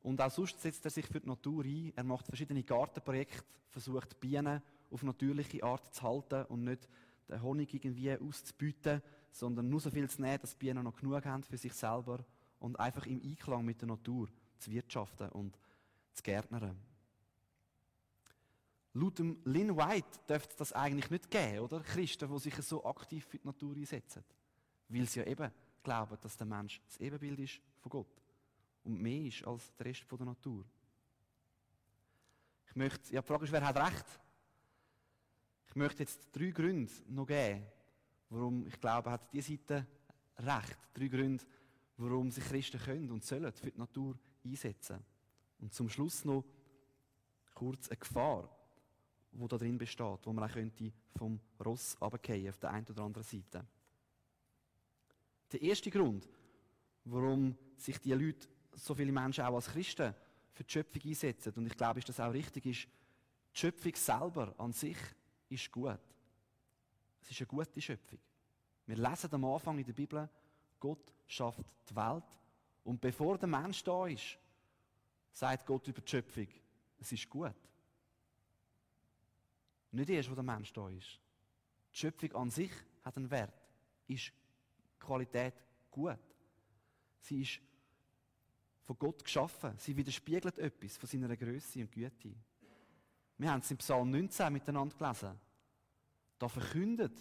Und 0.00 0.20
auch 0.20 0.30
sonst 0.30 0.60
setzt 0.60 0.84
er 0.84 0.90
sich 0.90 1.06
für 1.06 1.20
die 1.20 1.28
Natur 1.28 1.64
ein. 1.64 1.92
Er 1.96 2.04
macht 2.04 2.26
verschiedene 2.26 2.62
Gartenprojekte, 2.62 3.44
versucht 3.70 4.18
Bienen 4.20 4.62
auf 4.90 5.02
natürliche 5.02 5.62
Art 5.62 5.94
zu 5.94 6.02
halten 6.02 6.44
und 6.46 6.64
nicht 6.64 6.88
den 7.28 7.42
Honig 7.42 7.74
irgendwie 7.74 8.16
auszubieten, 8.16 9.02
sondern 9.30 9.68
nur 9.68 9.80
so 9.80 9.90
viel 9.90 10.08
zu 10.08 10.20
nehmen, 10.22 10.40
dass 10.40 10.52
die 10.52 10.58
Bienen 10.58 10.84
noch 10.84 10.96
genug 10.96 11.24
haben 11.24 11.42
für 11.42 11.58
sich 11.58 11.72
selber 11.74 12.24
und 12.58 12.78
einfach 12.80 13.06
im 13.06 13.20
Einklang 13.22 13.64
mit 13.64 13.80
der 13.80 13.88
Natur 13.88 14.28
zu 14.58 14.70
wirtschaften 14.70 15.28
und 15.30 15.58
zu 16.14 16.22
gärtnern. 16.22 16.76
Laut 18.94 19.18
Lynn 19.18 19.76
White 19.76 20.18
dürfte 20.28 20.50
es 20.50 20.56
das 20.56 20.72
eigentlich 20.72 21.10
nicht 21.10 21.30
geben, 21.30 21.60
oder? 21.60 21.80
Christen, 21.80 22.28
die 22.28 22.38
sich 22.40 22.54
so 22.56 22.84
aktiv 22.84 23.24
für 23.26 23.38
die 23.38 23.46
Natur 23.46 23.76
einsetzen. 23.76 24.24
Weil 24.88 25.06
sie 25.06 25.20
ja 25.20 25.26
eben 25.26 25.52
glauben, 25.82 26.16
dass 26.20 26.36
der 26.36 26.46
Mensch 26.46 26.80
das 26.86 26.96
Ebenbild 26.98 27.38
ist 27.38 27.60
von 27.80 27.90
Gott 27.90 28.22
und 28.84 29.00
mehr 29.00 29.26
ist 29.26 29.46
als 29.46 29.72
der 29.76 29.86
Rest 29.86 30.04
der 30.10 30.26
Natur. 30.26 30.64
Ich 32.66 32.76
möchte, 32.76 33.12
ja, 33.12 33.20
die 33.20 33.26
Frage 33.26 33.44
ist, 33.44 33.52
wer 33.52 33.66
hat 33.66 33.76
Recht? 33.76 34.20
Ich 35.78 35.80
möchte 35.80 36.02
jetzt 36.02 36.28
drei 36.32 36.50
Gründe 36.50 36.90
noch 37.06 37.24
geben, 37.24 37.64
warum 38.30 38.66
ich 38.66 38.80
glaube, 38.80 39.12
hat 39.12 39.32
diese 39.32 39.52
Seite 39.52 39.86
Recht. 40.38 40.76
Drei 40.92 41.06
Gründe, 41.06 41.44
warum 41.98 42.32
sich 42.32 42.42
Christen 42.46 42.80
können 42.80 43.12
und 43.12 43.24
sollen 43.24 43.52
für 43.52 43.70
die 43.70 43.78
Natur 43.78 44.18
einsetzen. 44.44 44.98
Und 45.60 45.72
zum 45.72 45.88
Schluss 45.88 46.24
noch 46.24 46.42
kurz 47.54 47.90
eine 47.90 47.96
Gefahr, 47.96 48.50
die 49.30 49.46
da 49.46 49.56
drin 49.56 49.78
besteht, 49.78 50.18
wo 50.24 50.32
man 50.32 50.50
auch 50.50 50.52
könnte 50.52 50.90
vom 51.16 51.38
Ross 51.64 51.96
runterfallen 52.00 52.48
auf 52.48 52.58
der 52.58 52.70
einen 52.70 52.86
oder 52.88 53.04
anderen 53.04 53.22
Seite. 53.22 53.64
Der 55.52 55.62
erste 55.62 55.92
Grund, 55.92 56.28
warum 57.04 57.56
sich 57.76 58.00
die 58.00 58.14
Leute, 58.14 58.48
so 58.72 58.96
viele 58.96 59.12
Menschen 59.12 59.44
auch 59.44 59.54
als 59.54 59.68
Christen, 59.68 60.12
für 60.50 60.64
die 60.64 60.72
Schöpfung 60.72 61.02
einsetzen, 61.04 61.52
und 61.54 61.66
ich 61.68 61.76
glaube, 61.76 62.00
ist 62.00 62.08
das 62.08 62.18
auch 62.18 62.32
richtig, 62.32 62.66
ist, 62.66 62.88
die 63.54 63.60
Schöpfung 63.60 63.94
selber 63.94 64.52
an 64.58 64.72
sich 64.72 64.98
ist 65.48 65.70
gut. 65.70 65.98
Es 67.22 67.30
ist 67.30 67.40
eine 67.40 67.46
gute 67.46 67.80
Schöpfung. 67.80 68.18
Wir 68.86 68.96
lesen 68.96 69.32
am 69.32 69.44
Anfang 69.44 69.78
in 69.78 69.84
der 69.84 69.92
Bibel, 69.92 70.28
Gott 70.80 71.12
schafft 71.26 71.64
die 71.88 71.96
Welt 71.96 72.24
und 72.84 73.00
bevor 73.00 73.36
der 73.36 73.48
Mensch 73.48 73.82
da 73.84 74.06
ist, 74.06 74.38
sagt 75.32 75.66
Gott 75.66 75.86
über 75.88 76.00
die 76.00 76.10
Schöpfung, 76.10 76.48
es 76.98 77.12
ist 77.12 77.28
gut. 77.28 77.54
Nicht 79.92 80.10
erst, 80.10 80.30
wo 80.30 80.34
der 80.34 80.44
Mensch 80.44 80.72
da 80.72 80.88
ist. 80.88 81.20
Die 81.92 81.98
Schöpfung 81.98 82.32
an 82.34 82.50
sich 82.50 82.72
hat 83.04 83.16
einen 83.16 83.30
Wert, 83.30 83.54
ist 84.06 84.32
Qualität 84.98 85.54
gut. 85.90 86.18
Sie 87.20 87.42
ist 87.42 87.60
von 88.84 88.98
Gott 88.98 89.22
geschaffen. 89.22 89.74
Sie 89.78 89.96
widerspiegelt 89.96 90.58
etwas 90.58 90.96
von 90.96 91.08
seiner 91.08 91.36
Größe 91.36 91.80
und 91.80 91.92
Güte. 91.92 92.34
Wir 93.38 93.52
haben 93.52 93.60
es 93.60 93.70
im 93.70 93.78
Psalm 93.78 94.10
19 94.10 94.52
miteinander 94.52 94.96
gelesen. 94.96 95.40
Da 96.38 96.48
verkündet 96.48 97.16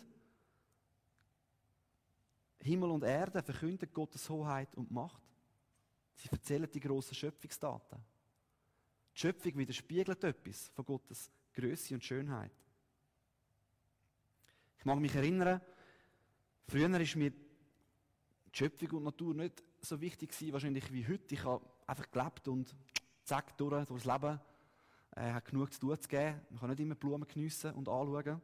Himmel 2.60 2.90
und 2.90 3.04
Erde 3.04 3.42
verkündet 3.42 3.94
Gottes 3.94 4.30
Hoheit 4.30 4.76
und 4.76 4.92
Macht. 4.92 5.22
Sie 6.16 6.30
erzählen 6.30 6.70
die 6.70 6.80
grossen 6.80 7.16
Schöpfungsdaten. 7.16 8.04
Die 9.14 9.20
Schöpfung 9.20 9.58
widerspiegelt 9.58 10.24
etwas 10.24 10.70
von 10.70 10.86
Gottes 10.86 11.32
Größe 11.54 11.94
und 11.94 12.04
Schönheit. 12.04 12.52
Ich 14.80 14.86
mag 14.86 15.00
mich 15.00 15.16
erinnern, 15.16 15.62
früher 16.68 17.00
ist 17.00 17.16
mir 17.16 17.32
die 17.32 18.58
Schöpfung 18.58 18.90
und 18.92 19.04
Natur 19.04 19.34
nicht 19.36 19.64
so 19.80 20.00
wichtig 20.02 20.32
gewesen, 20.32 20.54
wahrscheinlich 20.54 20.92
wie 20.92 21.08
heute. 21.08 21.36
Ich 21.36 21.44
habe 21.44 21.64
einfach 21.86 22.10
gelebt 22.10 22.48
und 22.48 22.76
zack, 23.24 23.56
durch, 23.58 23.86
durchs 23.86 24.06
Leben. 24.06 24.40
Er 25.12 25.34
hat 25.36 25.46
genug 25.46 25.74
zu 25.74 25.80
tun 25.80 26.00
zu 26.00 26.08
geben. 26.08 26.42
Man 26.50 26.60
kann 26.60 26.70
nicht 26.70 26.80
immer 26.80 26.96
Blumen 26.96 27.28
geniessen 27.28 27.74
und 27.74 27.90
anschauen. 27.90 28.42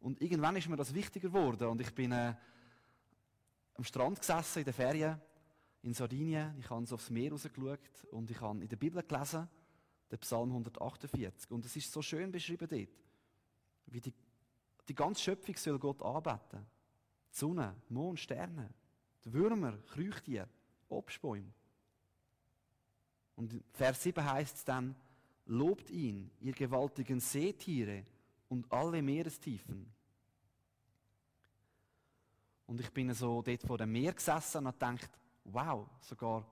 Und 0.00 0.20
irgendwann 0.22 0.56
ist 0.56 0.68
mir 0.68 0.76
das 0.76 0.94
wichtiger 0.94 1.28
geworden 1.28 1.68
und 1.68 1.80
ich 1.80 1.92
bin 1.92 2.12
äh, 2.12 2.34
am 3.74 3.84
Strand 3.84 4.20
gesessen 4.20 4.60
in 4.60 4.64
den 4.64 4.74
Ferien 4.74 5.20
in 5.82 5.94
Sardinien. 5.94 6.54
Ich 6.58 6.68
habe 6.70 6.86
so 6.86 6.94
aufs 6.94 7.10
Meer 7.10 7.32
rausgeschaut 7.32 8.04
und 8.10 8.30
ich 8.30 8.40
habe 8.40 8.60
in 8.62 8.68
der 8.68 8.76
Bibel 8.76 9.02
gelesen, 9.02 9.48
den 10.10 10.18
Psalm 10.18 10.50
148. 10.50 11.50
Und 11.50 11.64
es 11.64 11.76
ist 11.76 11.92
so 11.92 12.02
schön 12.02 12.30
beschrieben 12.30 12.68
dort, 12.68 12.88
wie 13.86 14.00
die, 14.00 14.14
die 14.88 14.94
ganze 14.94 15.22
Schöpfung 15.22 15.56
soll 15.56 15.78
Gott 15.78 16.02
anbeten. 16.02 16.66
Die 17.32 17.36
Sonne, 17.36 17.76
Mond, 17.88 18.20
Sterne, 18.20 18.70
die 19.24 19.32
Würmer, 19.32 19.78
Krüchtiere, 19.88 20.48
Obstbäume. 20.88 21.52
Und 23.36 23.62
Vers 23.72 24.02
7 24.02 24.24
heißt 24.24 24.56
es 24.56 24.64
dann, 24.64 24.96
Lobt 25.48 25.90
ihn, 25.90 26.30
ihr 26.40 26.52
gewaltigen 26.52 27.20
Seetiere 27.20 28.04
und 28.48 28.70
alle 28.70 29.02
Meerestiefen. 29.02 29.90
Und 32.66 32.80
ich 32.80 32.90
bin 32.90 33.12
so 33.14 33.40
dort 33.40 33.62
vor 33.62 33.78
dem 33.78 33.90
Meer 33.90 34.12
gesessen 34.12 34.66
und 34.66 34.72
gedacht, 34.72 35.10
wow, 35.44 35.88
sogar 36.02 36.46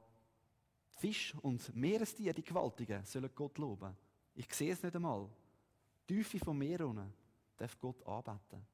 Fisch 0.96 1.34
und 1.42 1.76
Meerestiere, 1.76 2.32
die 2.32 2.42
Gewaltigen, 2.42 3.04
sollen 3.04 3.30
Gott 3.34 3.58
loben. 3.58 3.94
Ich 4.34 4.52
sehe 4.54 4.72
es 4.72 4.82
nicht 4.82 4.96
einmal. 4.96 5.28
Die 6.08 6.14
Tiefe 6.14 6.38
vom 6.38 6.56
Meer 6.56 6.86
unten 6.86 7.12
darf 7.58 7.78
Gott 7.78 8.02
anbeten. 8.06 8.66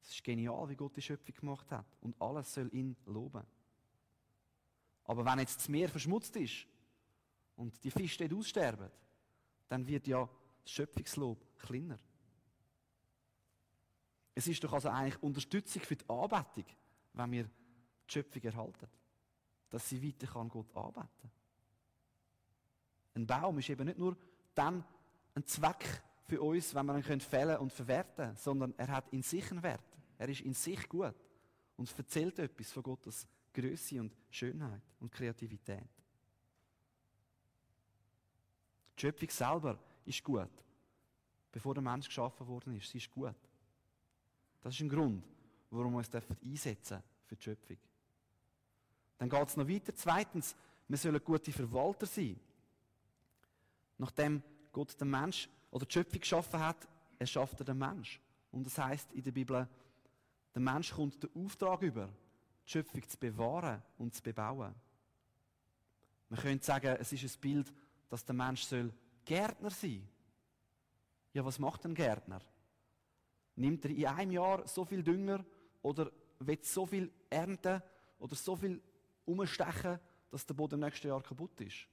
Es 0.00 0.10
ist 0.10 0.22
genial, 0.22 0.68
wie 0.68 0.76
Gott 0.76 0.96
die 0.96 1.02
Schöpfung 1.02 1.34
gemacht 1.34 1.72
hat. 1.72 1.86
Und 2.02 2.14
alles 2.20 2.54
soll 2.54 2.72
ihn 2.72 2.94
loben. 3.06 3.42
Aber 5.04 5.24
wenn 5.24 5.40
jetzt 5.40 5.56
das 5.56 5.68
Meer 5.68 5.88
verschmutzt 5.88 6.36
ist 6.36 6.66
und 7.56 7.82
die 7.82 7.90
Fische 7.90 8.28
dort 8.28 8.38
aussterben, 8.38 8.90
dann 9.68 9.86
wird 9.86 10.06
ja 10.06 10.28
das 10.62 10.72
Schöpfungslob 10.72 11.58
kleiner. 11.58 11.98
Es 14.34 14.46
ist 14.46 14.62
doch 14.64 14.72
also 14.72 14.88
eigentlich 14.88 15.22
Unterstützung 15.22 15.82
für 15.82 15.96
die 15.96 16.08
Anbetung, 16.08 16.64
wenn 17.12 17.32
wir 17.32 17.44
die 17.44 18.12
Schöpfung 18.12 18.42
erhalten. 18.42 18.88
Dass 19.70 19.88
sie 19.88 20.02
weiter 20.02 20.26
kann 20.26 20.48
Gott 20.48 20.74
anbeten. 20.76 21.30
Ein 23.14 23.26
Baum 23.26 23.58
ist 23.58 23.70
eben 23.70 23.86
nicht 23.86 23.98
nur 23.98 24.16
dann 24.54 24.84
ein 25.34 25.46
Zweck 25.46 26.02
für 26.26 26.40
uns, 26.40 26.74
wenn 26.74 26.86
wir 26.86 27.10
ihn 27.10 27.20
fällen 27.20 27.58
und 27.58 27.72
verwerten 27.72 28.16
können, 28.16 28.36
sondern 28.36 28.74
er 28.76 28.88
hat 28.88 29.08
in 29.12 29.22
sich 29.22 29.50
einen 29.50 29.62
Wert. 29.62 29.98
Er 30.18 30.28
ist 30.28 30.40
in 30.40 30.54
sich 30.54 30.88
gut 30.88 31.14
und 31.76 31.92
erzählt 31.96 32.38
etwas 32.38 32.72
von 32.72 32.82
Gottes 32.82 33.26
Größe 33.52 34.00
und 34.00 34.16
Schönheit 34.30 34.82
und 35.00 35.12
Kreativität. 35.12 35.88
Die 38.96 39.00
Schöpfung 39.00 39.30
selber 39.30 39.78
ist 40.04 40.22
gut, 40.22 40.50
bevor 41.50 41.74
der 41.74 41.82
Mensch 41.82 42.06
geschaffen 42.06 42.46
worden 42.46 42.76
ist. 42.76 42.90
Sie 42.90 42.98
ist 42.98 43.10
gut. 43.10 43.34
Das 44.60 44.74
ist 44.74 44.80
ein 44.80 44.88
Grund, 44.88 45.24
warum 45.70 45.92
wir 45.92 45.98
uns 45.98 46.10
einsetzen 46.42 47.02
für 47.26 47.36
die 47.36 47.42
Schöpfung. 47.42 47.78
Dann 49.18 49.28
geht 49.28 49.48
es 49.48 49.56
noch 49.56 49.68
weiter. 49.68 49.94
Zweitens, 49.94 50.56
wir 50.88 50.98
sollen 50.98 51.22
gute 51.24 51.52
Verwalter 51.52 52.06
sein. 52.06 52.38
Nachdem 53.98 54.42
Gott 54.72 55.00
den 55.00 55.10
Mensch 55.10 55.48
oder 55.70 55.86
die 55.86 55.92
Schöpfung 55.92 56.20
geschaffen 56.20 56.60
hat, 56.60 56.88
erschafft 57.18 57.60
er 57.60 57.64
den 57.64 57.78
Mensch. 57.78 58.20
Und 58.50 58.66
das 58.66 58.78
heißt 58.78 59.12
in 59.12 59.22
der 59.22 59.32
Bibel, 59.32 59.68
der 60.54 60.62
Mensch 60.62 60.92
kommt 60.92 61.22
den 61.22 61.44
Auftrag 61.44 61.82
über, 61.82 62.08
die 62.66 62.70
Schöpfung 62.70 63.08
zu 63.08 63.18
bewahren 63.18 63.82
und 63.98 64.14
zu 64.14 64.22
bebauen. 64.22 64.74
Man 66.28 66.40
könnte 66.40 66.64
sagen, 66.64 66.96
es 67.00 67.12
ist 67.12 67.36
ein 67.36 67.40
Bild, 67.40 67.72
dass 68.08 68.24
der 68.24 68.34
Mensch 68.34 68.62
soll 68.62 68.92
Gärtner 69.24 69.70
sein. 69.70 70.06
Ja, 71.32 71.44
was 71.44 71.58
macht 71.58 71.84
ein 71.84 71.94
Gärtner? 71.94 72.40
Nimmt 73.56 73.84
er 73.84 73.90
in 73.90 74.06
einem 74.06 74.32
Jahr 74.32 74.66
so 74.66 74.84
viel 74.84 75.02
Dünger 75.02 75.44
oder 75.82 76.10
wird 76.38 76.64
so 76.64 76.86
viel 76.86 77.10
ernten 77.30 77.82
oder 78.18 78.34
so 78.34 78.56
viel 78.56 78.80
umstechen, 79.24 79.98
dass 80.30 80.46
der 80.46 80.54
Boden 80.54 80.74
im 80.74 80.80
nächsten 80.80 81.08
Jahr 81.08 81.22
kaputt 81.22 81.60
ist? 81.60 81.86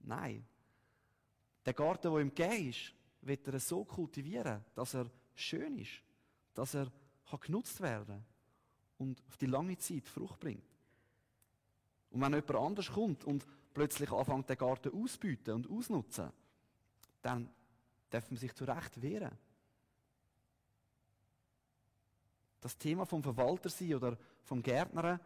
Nein. 0.00 0.44
Der 1.64 1.74
Garten, 1.74 2.10
der 2.10 2.20
ihm 2.20 2.34
gegeben 2.34 2.70
ist, 2.70 2.94
wird 3.22 3.46
er 3.48 3.60
so 3.60 3.84
kultivieren, 3.84 4.64
dass 4.74 4.94
er 4.94 5.10
schön 5.34 5.78
ist, 5.78 6.02
dass 6.54 6.74
er 6.74 6.90
genutzt 7.40 7.80
werden 7.80 8.06
kann 8.06 8.24
und 8.98 9.22
auf 9.28 9.36
die 9.36 9.46
lange 9.46 9.76
Zeit 9.78 10.08
Frucht 10.08 10.40
bringt. 10.40 10.64
Und 12.10 12.20
wenn 12.20 12.32
jemand 12.32 12.50
anders 12.56 12.90
kommt 12.90 13.24
und 13.24 13.46
plötzlich 13.72 14.10
anfängt, 14.10 14.48
den 14.48 14.58
Garten 14.58 14.92
auszubieten 14.92 15.54
und 15.54 15.70
ausnutzen, 15.70 16.30
dann 17.22 17.50
darf 18.10 18.30
man 18.30 18.38
sich 18.38 18.54
zu 18.54 18.64
Recht 18.64 19.00
wehren. 19.00 19.36
Das 22.60 22.76
Thema 22.76 23.06
vom 23.06 23.22
Verwalter 23.22 23.70
sein 23.70 23.94
oder 23.94 24.18
vom 24.44 24.62
Gärtner 24.62 25.20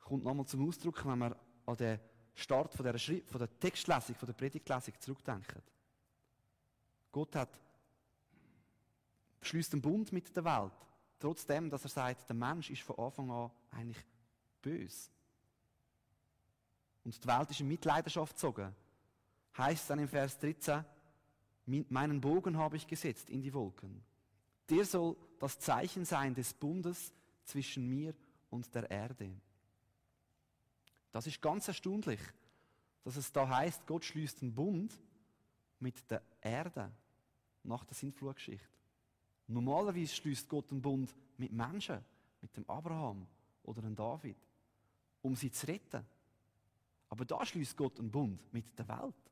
kommt 0.00 0.24
nochmal 0.24 0.46
zum 0.46 0.68
Ausdruck, 0.68 1.04
wenn 1.06 1.18
man 1.18 1.34
an 1.64 1.76
den 1.76 1.98
Start 2.34 2.74
von 2.74 2.84
der, 2.84 2.98
Schrift, 2.98 3.30
von 3.30 3.38
der 3.38 3.58
Textlesung, 3.58 4.16
von 4.16 4.26
der 4.26 4.34
Predigtlesung 4.34 4.94
zurückdenkt. 4.98 5.62
Gott 7.10 7.36
hat 7.36 7.60
beschließt 9.40 9.72
einen 9.72 9.82
Bund 9.82 10.12
mit 10.12 10.34
der 10.36 10.44
Welt, 10.44 10.72
trotzdem, 11.18 11.68
dass 11.68 11.84
er 11.84 11.90
sagt, 11.90 12.28
der 12.28 12.36
Mensch 12.36 12.70
ist 12.70 12.82
von 12.82 12.98
Anfang 12.98 13.30
an 13.30 13.50
eigentlich 13.70 14.04
böse. 14.62 15.10
Und 17.04 17.22
die 17.22 17.28
Welt 17.28 17.50
ist 17.50 17.60
in 17.60 17.68
Mitleidenschaft 17.68 18.34
gezogen. 18.34 18.74
Heißt 19.56 19.90
dann 19.90 19.98
im 19.98 20.08
Vers 20.08 20.38
13, 20.38 20.84
meinen 21.66 22.20
Bogen 22.20 22.56
habe 22.56 22.76
ich 22.76 22.86
gesetzt 22.86 23.28
in 23.30 23.42
die 23.42 23.52
Wolken. 23.52 24.02
Der 24.68 24.84
soll 24.84 25.16
das 25.38 25.58
Zeichen 25.58 26.04
sein 26.04 26.34
des 26.34 26.54
Bundes 26.54 27.12
zwischen 27.44 27.88
mir 27.88 28.14
und 28.50 28.72
der 28.74 28.90
Erde. 28.90 29.30
Das 31.10 31.26
ist 31.26 31.42
ganz 31.42 31.68
erstaunlich, 31.68 32.20
dass 33.04 33.16
es 33.16 33.32
da 33.32 33.48
heißt, 33.48 33.86
Gott 33.86 34.04
schließt 34.04 34.42
einen 34.42 34.54
Bund 34.54 34.98
mit 35.80 36.10
der 36.10 36.22
Erde 36.40 36.90
nach 37.64 37.84
der 37.84 37.94
Sintflutgeschichte. 37.94 38.68
Normalerweise 39.48 40.14
schließt 40.14 40.48
Gott 40.48 40.70
einen 40.70 40.80
Bund 40.80 41.14
mit 41.36 41.52
Menschen, 41.52 42.02
mit 42.40 42.56
dem 42.56 42.68
Abraham 42.70 43.26
oder 43.64 43.82
dem 43.82 43.94
David, 43.94 44.36
um 45.20 45.36
sie 45.36 45.50
zu 45.50 45.66
retten. 45.66 46.06
Aber 47.12 47.26
da 47.26 47.44
schließt 47.44 47.76
Gott 47.76 47.98
einen 47.98 48.10
Bund 48.10 48.40
mit 48.54 48.78
der 48.78 48.88
Welt, 48.88 49.30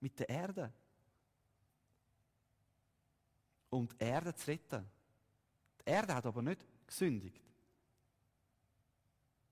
mit 0.00 0.18
der 0.18 0.28
Erde. 0.28 0.72
Um 3.70 3.86
die 3.86 3.94
Erde 4.00 4.34
zu 4.34 4.50
retten. 4.50 4.84
Die 5.78 5.90
Erde 5.90 6.12
hat 6.12 6.26
aber 6.26 6.42
nicht 6.42 6.66
gesündigt. 6.84 7.40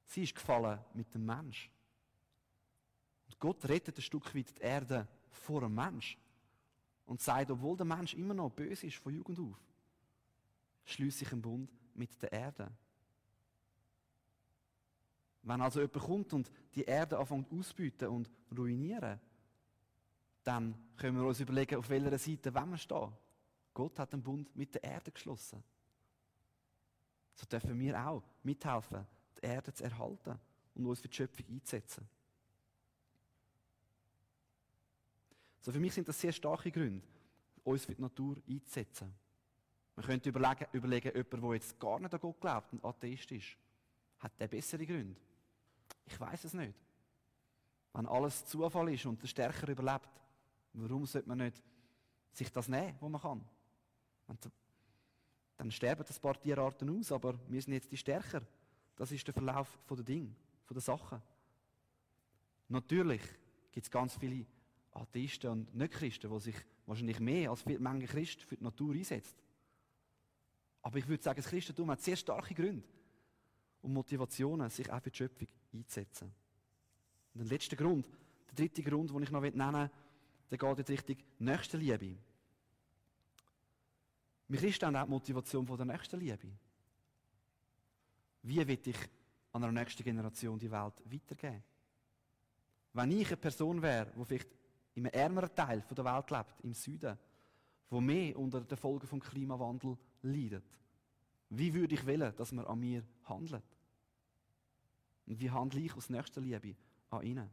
Sie 0.06 0.24
ist 0.24 0.34
gefallen 0.34 0.80
mit 0.92 1.14
dem 1.14 1.24
Mensch. 1.24 1.70
Und 3.26 3.38
Gott 3.38 3.64
rettet 3.68 3.96
ein 3.96 4.02
Stück 4.02 4.34
weit 4.34 4.58
die 4.58 4.62
Erde 4.62 5.06
vor 5.30 5.60
dem 5.60 5.76
Mensch. 5.76 6.18
Und 7.06 7.20
sagt, 7.20 7.52
obwohl 7.52 7.76
der 7.76 7.86
Mensch 7.86 8.14
immer 8.14 8.34
noch 8.34 8.50
böse 8.50 8.88
ist 8.88 8.96
von 8.96 9.14
Jugend 9.14 9.38
auf, 9.38 9.60
schließe 10.84 11.22
ich 11.24 11.32
einen 11.32 11.42
Bund 11.42 11.70
mit 11.94 12.20
der 12.22 12.32
Erde. 12.32 12.72
Wenn 15.42 15.60
also 15.60 15.80
jemand 15.80 15.98
kommt 15.98 16.32
und 16.32 16.50
die 16.74 16.84
Erde 16.84 17.18
anfängt 17.18 17.52
auszubieten 17.52 18.08
und 18.08 18.30
ruinieren, 18.56 19.20
dann 20.44 20.74
können 20.96 21.18
wir 21.18 21.26
uns 21.26 21.40
überlegen, 21.40 21.76
auf 21.76 21.88
welcher 21.88 22.18
Seite 22.18 22.54
wir 22.54 22.78
stehen. 22.78 23.12
Gott 23.74 23.98
hat 23.98 24.12
einen 24.12 24.22
Bund 24.22 24.54
mit 24.54 24.74
der 24.74 24.84
Erde 24.84 25.10
geschlossen. 25.10 25.62
So 27.34 27.46
dürfen 27.46 27.78
wir 27.78 28.06
auch 28.06 28.22
mithelfen, 28.42 29.06
die 29.40 29.46
Erde 29.46 29.72
zu 29.72 29.84
erhalten 29.84 30.38
und 30.74 30.86
uns 30.86 31.00
für 31.00 31.08
die 31.08 31.16
Schöpfung 31.16 31.46
einzusetzen. 31.48 32.06
So 35.60 35.72
für 35.72 35.80
mich 35.80 35.94
sind 35.94 36.08
das 36.08 36.20
sehr 36.20 36.32
starke 36.32 36.70
Gründe, 36.70 37.06
uns 37.64 37.84
für 37.84 37.94
die 37.94 38.02
Natur 38.02 38.36
einzusetzen. 38.48 39.14
Man 39.94 40.06
könnte 40.06 40.28
überlegen, 40.28 40.66
überlegen 40.72 41.12
jemand, 41.14 41.32
der 41.32 41.54
jetzt 41.54 41.78
gar 41.78 42.00
nicht 42.00 42.12
an 42.12 42.20
Gott 42.20 42.40
glaubt 42.40 42.72
und 42.72 42.84
Atheist 42.84 43.30
ist, 43.32 43.56
hat 44.18 44.38
der 44.38 44.48
bessere 44.48 44.86
Gründe? 44.86 45.20
Ich 46.06 46.18
weiß 46.18 46.44
es 46.44 46.54
nicht. 46.54 46.74
Wenn 47.92 48.06
alles 48.06 48.46
Zufall 48.46 48.92
ist 48.92 49.06
und 49.06 49.22
der 49.22 49.26
Stärker 49.26 49.68
überlebt, 49.68 50.08
warum 50.72 51.06
sollte 51.06 51.28
man 51.28 51.38
nicht 51.38 51.62
sich 52.32 52.50
das 52.50 52.68
nehmen, 52.68 52.96
wo 53.00 53.08
man 53.08 53.20
kann? 53.20 53.44
Dann 55.56 55.70
sterben 55.70 56.04
ein 56.08 56.20
paar 56.20 56.40
Tierarten 56.40 56.98
aus, 56.98 57.12
aber 57.12 57.38
wir 57.48 57.60
sind 57.60 57.74
jetzt 57.74 57.92
die 57.92 57.96
Stärker. 57.96 58.42
Das 58.96 59.12
ist 59.12 59.26
der 59.26 59.34
Verlauf 59.34 59.78
der 59.88 60.02
Dinge, 60.02 60.34
der 60.70 60.80
Sachen. 60.80 61.20
Natürlich 62.68 63.22
gibt 63.70 63.86
es 63.86 63.90
ganz 63.90 64.16
viele 64.16 64.46
Atheisten 64.92 65.50
und 65.50 65.74
Nicht-Christen, 65.74 66.30
die 66.30 66.40
sich 66.40 66.56
wahrscheinlich 66.86 67.20
mehr 67.20 67.50
als 67.50 67.62
viele 67.62 67.78
Menge 67.78 68.06
Christen 68.06 68.42
für 68.42 68.56
die 68.56 68.64
Natur 68.64 68.94
einsetzen. 68.94 69.36
Aber 70.82 70.98
ich 70.98 71.06
würde 71.06 71.22
sagen, 71.22 71.36
das 71.36 71.50
Christentum 71.50 71.90
hat 71.90 72.00
sehr 72.00 72.16
starke 72.16 72.54
Gründe 72.54 72.86
und 73.82 73.92
Motivationen, 73.92 74.70
sich 74.70 74.90
auch 74.90 75.02
für 75.02 75.10
die 75.10 75.16
Schöpfung 75.16 75.48
einzusetzen. 75.72 76.32
Und 77.34 77.40
der 77.40 77.48
letzte 77.48 77.76
Grund, 77.76 78.08
der 78.48 78.54
dritte 78.54 78.82
Grund, 78.82 79.10
den 79.10 79.22
ich 79.22 79.30
noch 79.30 79.40
nennen 79.40 79.74
will, 79.74 79.90
der 80.50 80.58
geht 80.58 80.78
in 80.78 80.94
Richtung 80.94 81.16
Nächstenliebe. 81.38 82.16
Wir 84.48 84.60
Christen 84.60 84.96
haben 84.96 84.96
auch 84.96 85.20
die 85.20 85.32
Motivation 85.32 85.66
von 85.66 85.76
der 85.76 85.86
Nächstenliebe. 85.86 86.48
Wie 88.42 88.66
will 88.66 88.78
ich 88.84 88.96
an 89.52 89.64
einer 89.64 89.72
nächsten 89.72 90.02
Generation 90.02 90.58
die 90.58 90.70
Welt 90.70 90.94
weitergeben? 91.06 91.62
Wenn 92.92 93.12
ich 93.12 93.28
eine 93.28 93.36
Person 93.36 93.80
wäre, 93.80 94.12
die 94.14 94.24
vielleicht 94.24 94.50
in 94.94 95.06
einem 95.06 95.14
ärmeren 95.14 95.54
Teil 95.54 95.82
der 95.90 96.04
Welt 96.04 96.30
lebt, 96.30 96.64
im 96.64 96.74
Süden, 96.74 97.18
wo 97.88 98.00
mehr 98.00 98.38
unter 98.38 98.60
den 98.60 98.76
Folgen 98.76 99.08
des 99.08 99.28
Klimawandels 99.28 99.98
leidet. 100.22 100.64
Wie 101.50 101.72
würde 101.72 101.94
ich 101.94 102.06
wollen, 102.06 102.34
dass 102.36 102.52
man 102.52 102.66
an 102.66 102.80
mir 102.80 103.02
handelt? 103.24 103.64
Und 105.26 105.40
wie 105.40 105.50
handle 105.50 105.80
ich 105.80 105.94
aus 105.94 106.10
nächster 106.10 106.40
Liebe 106.40 106.74
an 107.10 107.22
ihnen? 107.22 107.50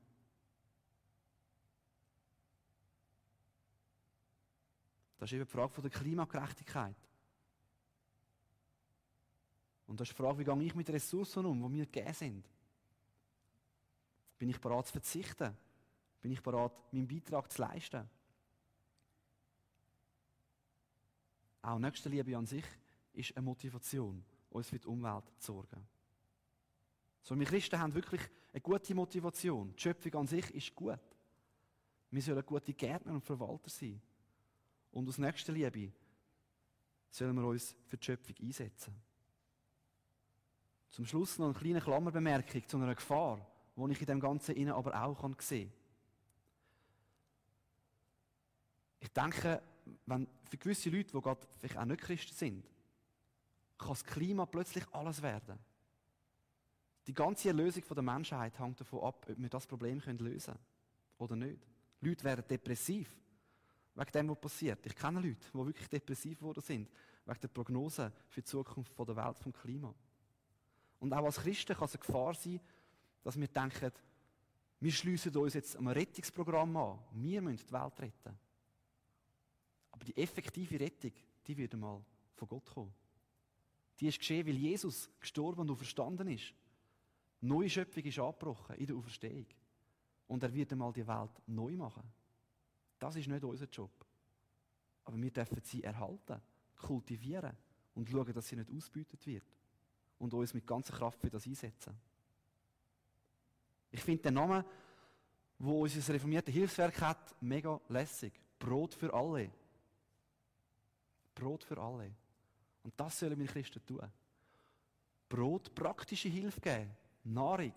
Das 5.18 5.30
ist 5.30 5.34
eben 5.34 5.46
die 5.46 5.52
Frage 5.52 5.82
der 5.82 5.92
Klimagerechtigkeit. 5.92 6.96
Und 9.86 10.00
das 10.00 10.08
ist 10.08 10.18
die 10.18 10.22
Frage, 10.22 10.40
wie 10.40 10.44
gehe 10.46 10.64
ich 10.64 10.76
mit 10.76 10.90
Ressourcen 10.90 11.46
um, 11.46 11.62
die 11.62 11.70
mir 11.70 11.86
gegeben 11.86 12.14
sind? 12.14 12.50
Bin 14.38 14.50
ich 14.50 14.62
bereit 14.62 14.88
zu 14.88 14.94
verzichten? 14.94 15.58
Bin 16.22 16.32
ich 16.32 16.42
bereit, 16.42 16.72
meinen 16.92 17.08
Beitrag 17.08 17.52
zu 17.52 17.62
leisten? 17.62 18.10
Auch 21.62 21.80
Nächstenliebe 21.80 22.38
an 22.38 22.46
sich 22.46 22.66
ist 23.14 23.36
eine 23.36 23.46
Motivation, 23.46 24.24
uns 24.50 24.70
für 24.70 24.80
die 24.80 24.88
Umwelt 24.88 25.26
zu 25.40 25.54
sorgen. 25.54 25.86
So, 27.30 27.38
wir 27.38 27.46
Christen 27.46 27.80
haben 27.80 27.94
wirklich 27.94 28.22
eine 28.52 28.60
gute 28.60 28.96
Motivation. 28.96 29.72
Die 29.76 29.80
Schöpfung 29.80 30.16
an 30.16 30.26
sich 30.26 30.50
ist 30.50 30.74
gut. 30.74 30.98
Wir 32.10 32.24
sollen 32.24 32.44
gute 32.44 32.74
Gärtner 32.74 33.14
und 33.14 33.24
Verwalter 33.24 33.70
sein. 33.70 34.02
Und 34.90 35.08
aus 35.08 35.20
nächster 35.20 35.54
Liebe 35.54 35.94
sollen 37.12 37.36
wir 37.36 37.46
uns 37.46 37.76
für 37.86 37.98
die 37.98 38.04
Schöpfung 38.04 38.36
einsetzen. 38.42 38.96
Zum 40.90 41.06
Schluss 41.06 41.38
noch 41.38 41.50
eine 41.50 41.54
kleine 41.54 41.82
Klammerbemerkung 41.82 42.68
zu 42.68 42.78
einer 42.78 42.96
Gefahr, 42.96 43.46
die 43.76 43.92
ich 43.92 44.02
in 44.02 44.08
dem 44.08 44.20
Ganzen 44.20 44.56
innen 44.56 44.74
aber 44.74 45.00
auch 45.00 45.22
sehen 45.40 45.70
kann. 45.70 45.74
Ich 49.02 49.14
denke, 49.14 49.62
wenn 50.08 50.28
für 50.46 50.58
gewisse 50.58 50.90
Leute, 50.90 51.12
die 51.12 51.22
gerade 51.22 51.48
vielleicht 51.60 51.78
auch 51.78 51.86
nicht 51.86 52.02
Christen 52.02 52.34
sind, 52.34 52.66
kann 53.78 53.90
das 53.90 54.04
Klima 54.04 54.48
plötzlich 54.48 54.84
alles 54.92 55.22
werden. 55.22 55.60
Die 57.08 57.14
ganze 57.14 57.50
Erlösung 57.50 57.84
der 57.90 58.04
Menschheit 58.04 58.60
hängt 58.60 58.80
davon 58.80 59.04
ab, 59.04 59.26
ob 59.30 59.38
wir 59.38 59.50
das 59.50 59.66
Problem 59.66 60.00
lösen 60.00 60.54
können 60.54 60.60
oder 61.18 61.36
nicht. 61.36 61.68
Leute 62.02 62.24
werden 62.24 62.46
depressiv 62.48 63.16
wegen 63.96 64.12
dem, 64.12 64.30
was 64.30 64.40
passiert. 64.40 64.86
Ich 64.86 64.96
kenne 64.96 65.20
Leute, 65.20 65.48
die 65.54 65.58
wirklich 65.58 65.90
depressiv 65.90 66.40
geworden 66.40 66.62
sind, 66.62 66.90
wegen 67.26 67.40
der 67.40 67.48
Prognose 67.48 68.12
für 68.28 68.42
die 68.42 68.46
Zukunft 68.46 68.98
der 68.98 69.16
Welt, 69.16 69.40
vom 69.40 69.52
Klima. 69.52 69.94
Und 71.00 71.14
auch 71.14 71.26
als 71.26 71.38
Christen 71.38 71.76
kann 71.76 71.86
es 71.86 71.96
eine 71.96 72.06
Gefahr 72.06 72.34
sein, 72.34 72.60
dass 73.24 73.40
wir 73.40 73.48
denken, 73.48 73.92
wir 74.82 74.92
schließen 74.92 75.36
uns 75.36 75.54
jetzt 75.54 75.76
einem 75.76 75.90
Rettungsprogramm 75.90 76.78
an. 76.78 77.00
Wir 77.12 77.42
müssen 77.42 77.66
die 77.68 77.74
Welt 77.74 78.00
retten. 78.00 78.38
Aber 79.92 80.06
die 80.06 80.16
effektive 80.16 80.80
Rettung, 80.80 81.12
die 81.46 81.58
wird 81.58 81.74
einmal 81.74 82.02
von 82.36 82.48
Gott 82.48 82.66
kommen. 82.74 82.94
Die 84.00 84.08
ist 84.08 84.20
geschehen, 84.20 84.48
weil 84.48 84.56
Jesus 84.56 85.10
gestorben 85.20 85.70
und 85.70 85.76
verstanden 85.76 86.30
ist. 86.30 86.54
Neue 87.42 87.70
Schöpfung 87.70 88.04
ist 88.04 88.20
angebrochen 88.20 88.76
in 88.76 88.88
der 88.88 88.96
Auferstehung. 88.96 89.46
Und 90.28 90.44
er 90.44 90.54
wird 90.54 90.72
einmal 90.72 90.94
die 90.94 91.08
Welt 91.08 91.42
neu 91.48 91.76
machen. 91.76 92.04
Das 93.00 93.16
ist 93.16 93.28
nicht 93.28 93.44
unser 93.44 93.66
Job. 93.66 93.92
Aber 95.06 95.18
wir 95.18 95.32
dürfen 95.32 95.62
sie 95.64 95.84
erhalten, 95.84 96.42
kultivieren 96.76 97.56
und 97.96 98.10
schauen, 98.10 98.34
dass 98.34 98.48
sie 98.48 98.56
nicht 98.56 98.72
ausbeutet 98.72 99.26
wird. 99.26 99.46
Und 100.20 100.34
uns 100.34 100.54
mit 100.54 100.68
ganzer 100.68 100.94
Kraft 100.94 101.20
für 101.20 101.30
das 101.30 101.48
einsetzen. 101.48 101.98
Ich 103.92 104.02
finde 104.02 104.24
den 104.24 104.34
Namen, 104.36 104.64
wo 105.58 105.82
unser 105.82 106.14
reformierte 106.14 106.52
Hilfswerk 106.52 107.02
hat, 107.02 107.42
mega 107.42 107.80
lässig. 107.88 108.34
Brot 108.60 108.94
für 108.94 109.14
alle. 109.14 109.50
Brot 111.34 111.64
für 111.64 111.78
alle. 111.78 112.12
Und 112.84 113.00
das 113.00 113.18
sollen 113.18 113.40
wir 113.40 113.48
Christen 113.48 113.86
tun. 113.86 114.12
Brot, 115.28 115.74
praktische 115.74 116.28
Hilfe 116.28 116.60
geben, 116.60 116.92
Nahrung, 117.24 117.74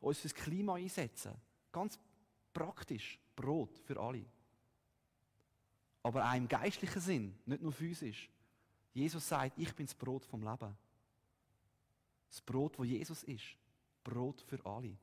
uns 0.00 0.18
fürs 0.18 0.34
Klima 0.34 0.74
einsetzen. 0.74 1.32
Ganz 1.72 1.98
praktisch. 2.52 3.18
Brot 3.34 3.76
für 3.78 3.98
alle. 3.98 4.24
Aber 6.02 6.28
auch 6.28 6.34
im 6.34 6.46
geistlichen 6.46 7.00
Sinn, 7.00 7.34
nicht 7.46 7.62
nur 7.62 7.72
physisch. 7.72 8.30
Jesus 8.92 9.26
sagt, 9.26 9.58
ich 9.58 9.74
bin 9.74 9.86
das 9.86 9.94
Brot 9.94 10.24
vom 10.24 10.42
Leben. 10.42 10.76
Das 12.28 12.40
Brot, 12.40 12.78
wo 12.78 12.84
Jesus 12.84 13.24
ist. 13.24 13.56
Brot 14.04 14.40
für 14.42 14.64
alle. 14.64 14.96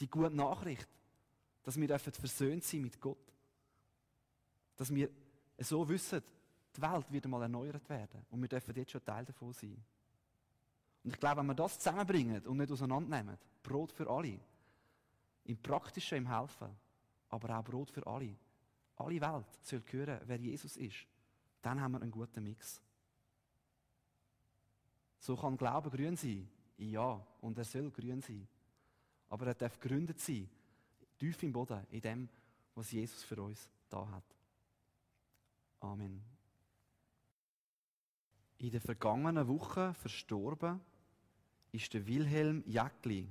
Die 0.00 0.08
gute 0.08 0.34
Nachricht, 0.34 0.88
dass 1.62 1.78
wir 1.78 1.98
versöhnt 1.98 2.64
sein 2.64 2.82
mit 2.82 3.00
Gott. 3.00 3.32
Dass 4.76 4.92
wir 4.92 5.10
so 5.58 5.88
wissen, 5.88 6.22
die 6.74 6.82
Welt 6.82 7.12
wird 7.12 7.24
einmal 7.24 7.42
erneuert 7.42 7.88
werden. 7.88 8.24
Und 8.30 8.40
wir 8.40 8.48
dürfen 8.48 8.74
jetzt 8.74 8.92
schon 8.92 9.04
Teil 9.04 9.24
davon 9.24 9.52
sein. 9.52 9.76
Und 11.02 11.14
ich 11.14 11.20
glaube, 11.20 11.40
wenn 11.40 11.46
wir 11.46 11.54
das 11.54 11.78
zusammenbringen 11.78 12.46
und 12.46 12.58
nicht 12.58 12.70
auseinandernehmen, 12.70 13.38
Brot 13.62 13.92
für 13.92 14.08
alle, 14.08 14.38
im 15.44 15.56
Praktischen, 15.56 16.18
im 16.18 16.28
Helfen, 16.28 16.68
aber 17.28 17.58
auch 17.58 17.64
Brot 17.64 17.90
für 17.90 18.06
alle, 18.06 18.36
alle 18.96 19.20
Welt 19.20 19.46
soll 19.62 19.82
hören, 19.90 20.20
wer 20.26 20.38
Jesus 20.38 20.76
ist, 20.76 21.06
dann 21.62 21.80
haben 21.80 21.92
wir 21.92 22.02
einen 22.02 22.10
guten 22.10 22.42
Mix. 22.42 22.80
So 25.18 25.36
kann 25.36 25.56
Glaube 25.56 25.90
grün 25.90 26.16
sein, 26.16 26.48
ja, 26.78 27.24
und 27.40 27.58
er 27.58 27.64
soll 27.64 27.90
grün 27.90 28.20
sein. 28.20 28.46
Aber 29.28 29.46
er 29.46 29.54
darf 29.54 29.78
gegründet 29.78 30.18
sein, 30.18 30.48
tief 31.18 31.42
im 31.42 31.52
Boden, 31.52 31.86
in 31.90 32.00
dem, 32.00 32.28
was 32.74 32.90
Jesus 32.90 33.22
für 33.22 33.40
uns 33.42 33.70
da 33.88 34.08
hat. 34.10 34.24
Amen. 35.80 36.22
In 38.58 38.70
der 38.70 38.80
vergangenen 38.80 39.46
Woche 39.48 39.94
verstorben 39.94 40.80
ist 41.72 41.94
der 41.94 42.06
Wilhelm 42.06 42.62
Jäckli, 42.66 43.28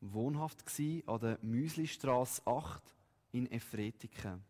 wohnhaft 0.00 0.64
an 1.06 1.20
der 1.20 1.38
Müslistrasse 1.42 2.42
8 2.46 2.82
in 3.32 3.50
Efretiken. 3.50 4.42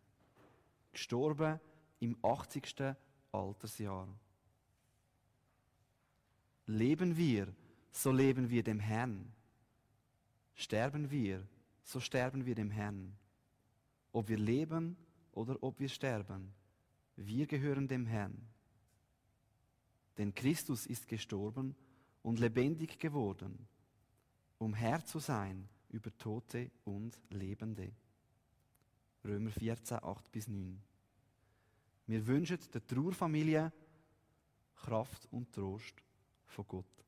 Gestorben 0.93 1.61
im 2.01 2.17
80. 2.23 2.95
Altersjahr. 3.33 4.09
Leben 6.67 7.17
wir, 7.17 7.49
so 7.91 8.13
leben 8.13 8.51
wir 8.51 8.63
dem 8.63 8.81
Herrn. 8.81 9.33
Sterben 10.55 11.11
wir, 11.11 11.47
so 11.83 12.01
sterben 12.01 12.45
wir 12.45 12.55
dem 12.55 12.71
Herrn. 12.71 13.17
Ob 14.13 14.29
wir 14.29 14.39
leben 14.39 14.97
oder 15.33 15.63
ob 15.63 15.79
wir 15.79 15.89
sterben, 15.89 16.53
wir 17.17 17.47
gehören 17.47 17.89
dem 17.89 18.07
Herrn. 18.07 18.37
Denn 20.19 20.35
Christus 20.35 20.87
ist 20.87 21.07
gestorben 21.07 21.75
und 22.29 22.41
lebendig 22.41 22.99
geworden, 22.99 23.67
um 24.59 24.75
Herr 24.75 25.03
zu 25.03 25.19
sein 25.19 25.67
über 25.89 26.15
Tote 26.19 26.71
und 26.85 27.19
Lebende. 27.31 27.91
Römer 29.25 29.51
14, 29.51 30.05
8 30.05 30.31
bis 30.31 30.47
9. 30.47 30.79
Wir 32.07 32.27
wünschen 32.27 32.59
der 32.75 32.87
Trauerfamilie 32.87 33.73
Kraft 34.75 35.27
und 35.31 35.51
Trost 35.55 35.95
von 36.45 36.67
Gott. 36.69 37.05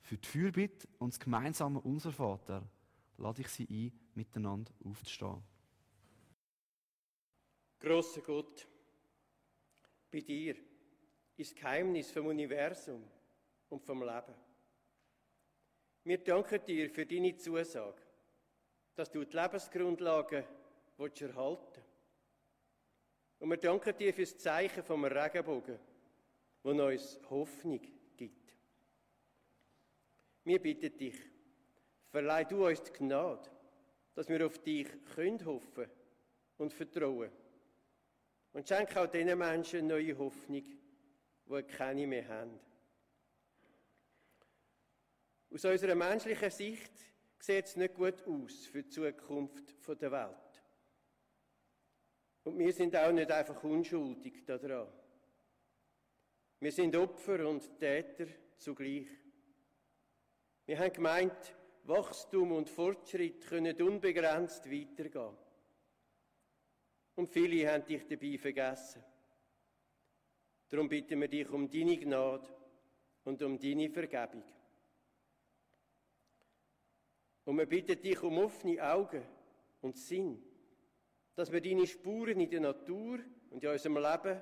Für 0.00 0.16
die 0.16 0.26
Fürbitte 0.26 0.88
und 0.98 1.12
das 1.12 1.20
gemeinsame 1.20 1.82
Unser 1.82 2.12
Vater 2.12 2.66
lade 3.18 3.42
ich 3.42 3.48
Sie 3.48 3.68
ein, 3.68 3.92
miteinander 4.14 4.72
aufzustehen. 4.86 5.42
Großer 7.78 8.22
Gott, 8.22 8.66
bei 10.10 10.22
dir 10.22 10.71
ist 11.36 11.52
das 11.52 11.60
Geheimnis 11.60 12.10
vom 12.10 12.26
Universum 12.26 13.02
und 13.68 13.82
vom 13.82 14.02
Leben. 14.02 14.34
Wir 16.04 16.18
danken 16.18 16.64
dir 16.64 16.90
für 16.90 17.06
deine 17.06 17.36
Zusage, 17.36 18.02
dass 18.94 19.10
du 19.10 19.24
die 19.24 19.36
Lebensgrundlagen 19.36 20.44
erhalten 20.98 21.34
willst. 21.36 21.80
Und 23.38 23.50
wir 23.50 23.56
danken 23.56 23.96
dir 23.96 24.12
für 24.12 24.22
das 24.22 24.38
Zeichen 24.38 24.82
vom 24.82 25.04
Regenbogen, 25.04 25.78
das 26.62 26.78
uns 26.78 27.20
Hoffnung 27.30 27.80
gibt. 28.16 28.54
Wir 30.44 30.60
bitten 30.60 30.96
dich, 30.96 31.16
verleih 32.10 32.44
du 32.44 32.66
uns 32.66 32.82
die 32.82 32.92
Gnade, 32.92 33.50
dass 34.14 34.28
wir 34.28 34.44
auf 34.44 34.58
dich 34.58 34.88
können 35.14 35.44
hoffen 35.44 35.88
und 36.58 36.72
vertrauen. 36.72 37.30
Und 38.52 38.68
schenke 38.68 39.00
auch 39.00 39.06
diesen 39.06 39.38
Menschen 39.38 39.86
neue 39.86 40.16
Hoffnung, 40.18 40.64
die 41.52 41.62
keine 41.62 42.06
mehr 42.06 42.28
haben. 42.28 42.58
Aus 45.52 45.64
unserer 45.64 45.94
menschlichen 45.94 46.50
Sicht 46.50 46.92
sieht 47.38 47.66
es 47.66 47.76
nicht 47.76 47.94
gut 47.94 48.26
aus 48.26 48.66
für 48.66 48.82
die 48.82 48.88
Zukunft 48.88 49.74
der 50.00 50.12
Welt. 50.12 50.62
Und 52.44 52.58
wir 52.58 52.72
sind 52.72 52.96
auch 52.96 53.12
nicht 53.12 53.30
einfach 53.30 53.62
unschuldig 53.62 54.44
daran. 54.44 54.88
Wir 56.60 56.72
sind 56.72 56.96
Opfer 56.96 57.46
und 57.48 57.78
Täter 57.78 58.26
zugleich. 58.56 59.08
Wir 60.64 60.78
haben 60.78 60.92
gemeint, 60.92 61.54
Wachstum 61.84 62.52
und 62.52 62.70
Fortschritt 62.70 63.46
können 63.46 63.80
unbegrenzt 63.82 64.70
weitergehen. 64.70 65.36
Und 67.16 67.30
viele 67.30 67.70
haben 67.70 67.84
dich 67.84 68.06
dabei 68.06 68.38
vergessen. 68.38 69.04
Darum 70.72 70.88
bitten 70.88 71.20
wir 71.20 71.28
dich 71.28 71.50
um 71.50 71.68
deine 71.68 71.98
Gnade 71.98 72.48
und 73.24 73.42
um 73.42 73.58
deine 73.58 73.90
Vergebung. 73.90 74.42
Und 77.44 77.58
wir 77.58 77.66
bitten 77.66 78.00
dich 78.00 78.22
um 78.22 78.38
offene 78.38 78.82
Augen 78.82 79.22
und 79.82 79.98
Sinn, 79.98 80.42
dass 81.34 81.52
wir 81.52 81.60
deine 81.60 81.86
Spuren 81.86 82.40
in 82.40 82.48
der 82.48 82.60
Natur 82.60 83.18
und 83.50 83.62
in 83.62 83.68
unserem 83.68 83.98
Leben 83.98 84.40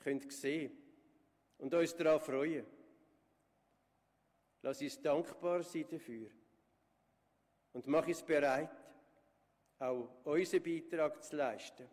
können 0.00 0.30
sehen 0.30 0.76
und 1.58 1.72
uns 1.72 1.94
daran 1.94 2.18
freuen. 2.22 2.66
Lass 4.62 4.82
uns 4.82 5.00
dankbar 5.00 5.62
sein 5.62 5.86
dafür 5.88 6.28
und 7.72 7.86
mach 7.86 8.08
uns 8.08 8.24
bereit, 8.24 8.76
auch 9.78 10.08
unseren 10.24 10.60
Beitrag 10.64 11.22
zu 11.22 11.36
leisten 11.36 11.88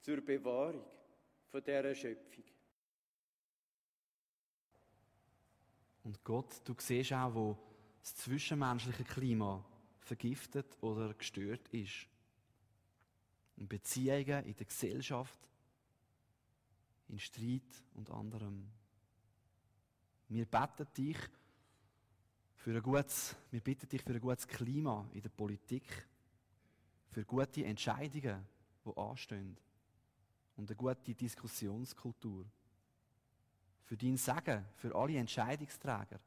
zur 0.00 0.20
Bewahrung 0.20 0.86
von 1.50 1.60
dieser 1.60 1.92
Schöpfung. 1.92 2.44
Und 6.04 6.22
Gott, 6.24 6.60
du 6.64 6.74
siehst 6.78 7.12
auch, 7.12 7.34
wo 7.34 7.58
das 8.00 8.14
zwischenmenschliche 8.14 9.04
Klima 9.04 9.64
vergiftet 10.00 10.76
oder 10.80 11.14
gestört 11.14 11.68
ist. 11.68 12.06
In 13.56 13.68
Beziehungen, 13.68 14.44
in 14.44 14.56
der 14.56 14.66
Gesellschaft, 14.66 15.38
in 17.08 17.18
Streit 17.18 17.84
und 17.94 18.10
anderem. 18.10 18.70
Wir 20.28 20.46
beten 20.46 20.86
dich 20.96 21.18
für 22.54 22.74
ein 22.74 22.82
gutes, 22.82 23.36
wir 23.50 23.60
bitten 23.60 23.88
dich 23.88 24.02
für 24.02 24.14
ein 24.14 24.20
gutes 24.20 24.46
Klima 24.46 25.08
in 25.12 25.22
der 25.22 25.30
Politik, 25.30 25.84
für 27.08 27.24
gute 27.24 27.64
Entscheidungen, 27.64 28.46
die 28.84 28.96
anstehen 28.96 29.56
und 30.56 30.70
eine 30.70 30.76
gute 30.76 31.14
Diskussionskultur. 31.14 32.44
Für 33.90 33.96
dein 33.96 34.16
Segen, 34.16 34.64
für 34.76 34.94
alle 34.94 35.16
Entscheidungsträger 35.16 36.20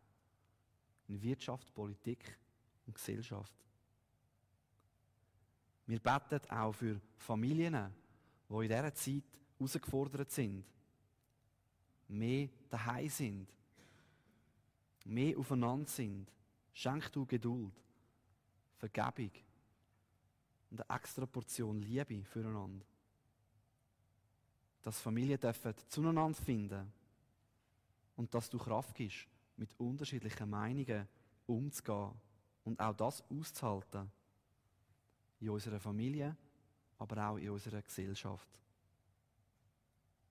in 1.07 1.21
Wirtschaft, 1.21 1.73
Politik 1.73 2.37
und 2.85 2.93
Gesellschaft. 2.93 3.53
Wir 5.85 5.97
beten 6.01 6.41
auch 6.49 6.73
für 6.73 6.99
Familien, 7.15 7.93
die 8.49 8.53
in 8.53 8.61
dieser 8.63 8.93
Zeit 8.93 9.23
herausgefordert 9.57 10.29
sind, 10.29 10.65
mehr 12.09 12.49
daheim 12.69 13.07
sind, 13.07 13.47
mehr 15.05 15.37
aufeinander 15.37 15.87
sind. 15.87 16.29
Schenk 16.73 17.13
du 17.13 17.25
Geduld, 17.25 17.81
Vergebung 18.75 19.31
und 20.69 20.81
eine 20.89 20.99
extra 20.99 21.25
Portion 21.25 21.81
Liebe 21.81 22.25
füreinander. 22.25 22.85
Dass 24.81 24.99
Familien 24.99 25.39
dürfen 25.39 25.73
zueinander 25.87 26.33
finden 26.33 26.91
und 28.15 28.33
dass 28.33 28.49
du 28.49 28.57
Kraft 28.57 28.95
gibst, 28.95 29.27
mit 29.57 29.73
unterschiedlichen 29.79 30.49
Meinungen 30.49 31.07
umzugehen 31.45 32.11
und 32.63 32.79
auch 32.79 32.95
das 32.95 33.23
auszuhalten. 33.29 34.11
In 35.39 35.49
unserer 35.49 35.79
Familie, 35.79 36.35
aber 36.97 37.29
auch 37.29 37.37
in 37.37 37.49
unserer 37.49 37.81
Gesellschaft. 37.81 38.47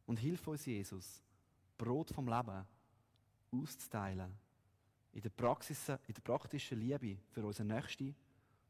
Und 0.07 0.19
hilf 0.19 0.47
uns, 0.47 0.65
Jesus, 0.65 1.23
Brot 1.77 2.11
vom 2.11 2.29
Leben 2.29 2.65
auszuteilen. 3.51 4.33
In 5.13 5.21
der, 5.21 5.31
Praxis, 5.31 5.89
in 5.89 6.15
der 6.15 6.23
praktischen 6.23 6.81
Liebe 6.81 7.19
für 7.31 7.45
unsere 7.45 7.69
Nächsten, 7.69 8.15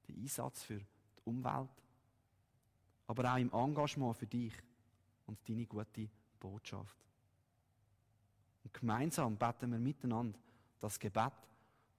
den 0.08 0.20
Einsatz 0.20 0.64
für 0.64 0.78
die 0.78 0.86
Umwelt, 1.24 1.70
aber 3.06 3.32
auch 3.32 3.38
im 3.38 3.52
Engagement 3.52 4.16
für 4.16 4.26
dich 4.26 4.54
und 5.26 5.38
deine 5.48 5.66
gute 5.66 6.08
Botschaft. 6.40 6.96
Und 8.64 8.72
gemeinsam 8.74 9.36
beten 9.36 9.70
wir 9.72 9.78
miteinander 9.78 10.38
das 10.80 10.98
Gebet, 10.98 11.32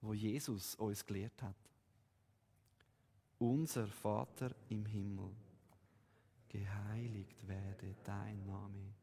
wo 0.02 0.14
Jesus 0.14 0.76
uns 0.76 1.06
gelehrt 1.06 1.42
hat. 1.42 1.56
Unser 3.40 3.88
Vater 3.88 4.56
im 4.70 4.86
Himmel, 4.86 5.32
geheiligt 6.50 7.48
werde 7.48 7.96
dein 8.04 8.46
Name, 8.46 8.94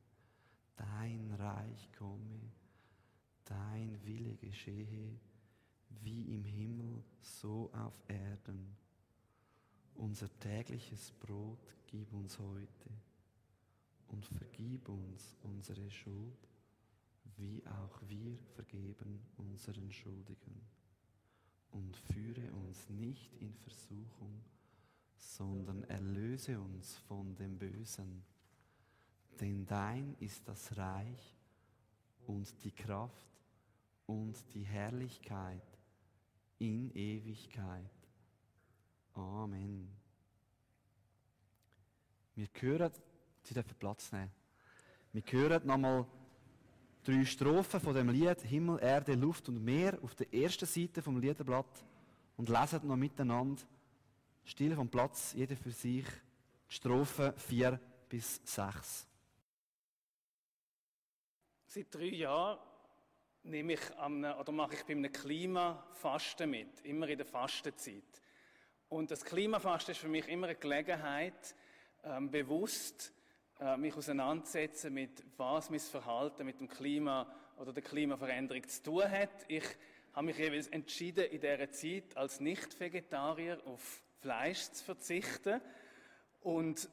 dein 0.76 1.30
Reich 1.32 1.90
komme, 1.98 2.40
dein 3.44 3.98
Wille 4.04 4.36
geschehe, 4.36 5.18
wie 6.02 6.34
im 6.34 6.44
Himmel, 6.44 7.02
so 7.20 7.70
auf 7.72 8.02
Erden. 8.08 8.76
Unser 9.94 10.28
tägliches 10.38 11.12
Brot 11.12 11.74
gib 11.86 12.12
uns 12.12 12.38
heute 12.38 12.90
und 14.08 14.24
vergib 14.24 14.88
uns 14.88 15.36
unsere 15.42 15.90
Schuld 15.90 16.49
wie 17.36 17.66
auch 17.66 18.00
wir 18.06 18.36
vergeben 18.54 19.20
unseren 19.36 19.90
Schuldigen. 19.92 20.60
Und 21.70 21.96
führe 21.96 22.52
uns 22.52 22.88
nicht 22.88 23.32
in 23.40 23.54
Versuchung, 23.54 24.44
sondern 25.16 25.84
erlöse 25.84 26.60
uns 26.60 26.96
von 27.06 27.36
dem 27.36 27.58
Bösen. 27.58 28.24
Denn 29.40 29.64
dein 29.66 30.16
ist 30.18 30.46
das 30.48 30.76
Reich 30.76 31.36
und 32.26 32.52
die 32.64 32.72
Kraft 32.72 33.26
und 34.06 34.36
die 34.52 34.64
Herrlichkeit 34.64 35.62
in 36.58 36.90
Ewigkeit. 36.90 37.90
Amen. 39.14 39.88
Wir 42.34 42.48
hören, 42.60 42.92
Sie 43.42 43.54
dürfen 43.54 43.74
Platz 43.78 44.12
nehmen. 44.12 44.30
Wir 45.12 45.22
hören 45.22 45.66
nochmal 45.66 46.06
drei 47.04 47.24
Strophen 47.24 47.80
von 47.80 47.94
dem 47.94 48.10
Lied 48.10 48.40
Himmel, 48.42 48.78
Erde, 48.80 49.14
Luft 49.14 49.48
und 49.48 49.64
Meer 49.64 49.98
auf 50.02 50.14
der 50.14 50.32
ersten 50.32 50.66
Seite 50.66 51.02
vom 51.02 51.20
Liederblatt 51.20 51.84
und 52.36 52.48
lesen 52.48 52.86
noch 52.86 52.96
miteinander 52.96 53.62
still 54.44 54.74
vom 54.74 54.88
Platz, 54.88 55.32
jeder 55.34 55.56
für 55.56 55.70
sich, 55.70 56.04
die 56.04 56.74
Strophen 56.74 57.32
4 57.36 57.80
bis 58.08 58.40
6. 58.44 59.06
Seit 61.66 61.94
drei 61.94 62.06
Jahren 62.06 62.58
nehme 63.44 63.74
ich 63.74 63.96
einem, 63.96 64.24
oder 64.38 64.52
mache 64.52 64.74
ich 64.74 64.84
bei 64.84 64.92
einem 64.92 65.12
Klimafasten 65.12 66.50
mit, 66.50 66.80
immer 66.82 67.08
in 67.08 67.18
der 67.18 67.26
Fastenzeit. 67.26 68.20
Und 68.88 69.10
das 69.10 69.24
Klimafasten 69.24 69.92
ist 69.92 70.00
für 70.00 70.08
mich 70.08 70.26
immer 70.28 70.48
eine 70.48 70.56
Gelegenheit, 70.56 71.54
ähm, 72.02 72.30
bewusst 72.30 73.12
äh, 73.60 73.76
mich 73.76 73.94
auseinandersetzen 73.94 74.94
mit, 74.94 75.22
was 75.36 75.68
mein 75.68 75.80
Verhalten 75.80 76.46
mit 76.46 76.60
dem 76.60 76.68
Klima 76.68 77.26
oder 77.58 77.74
der 77.74 77.82
Klimaveränderung 77.82 78.66
zu 78.66 78.82
tun 78.82 79.10
hat. 79.10 79.28
Ich 79.48 79.64
habe 80.14 80.26
mich 80.26 80.38
jeweils 80.38 80.68
entschieden, 80.68 81.26
in 81.26 81.40
dieser 81.40 81.70
Zeit 81.70 82.16
als 82.16 82.40
Nicht-Vegetarier 82.40 83.60
auf 83.66 84.02
Fleisch 84.22 84.70
zu 84.70 84.82
verzichten. 84.82 85.60
Und 86.40 86.88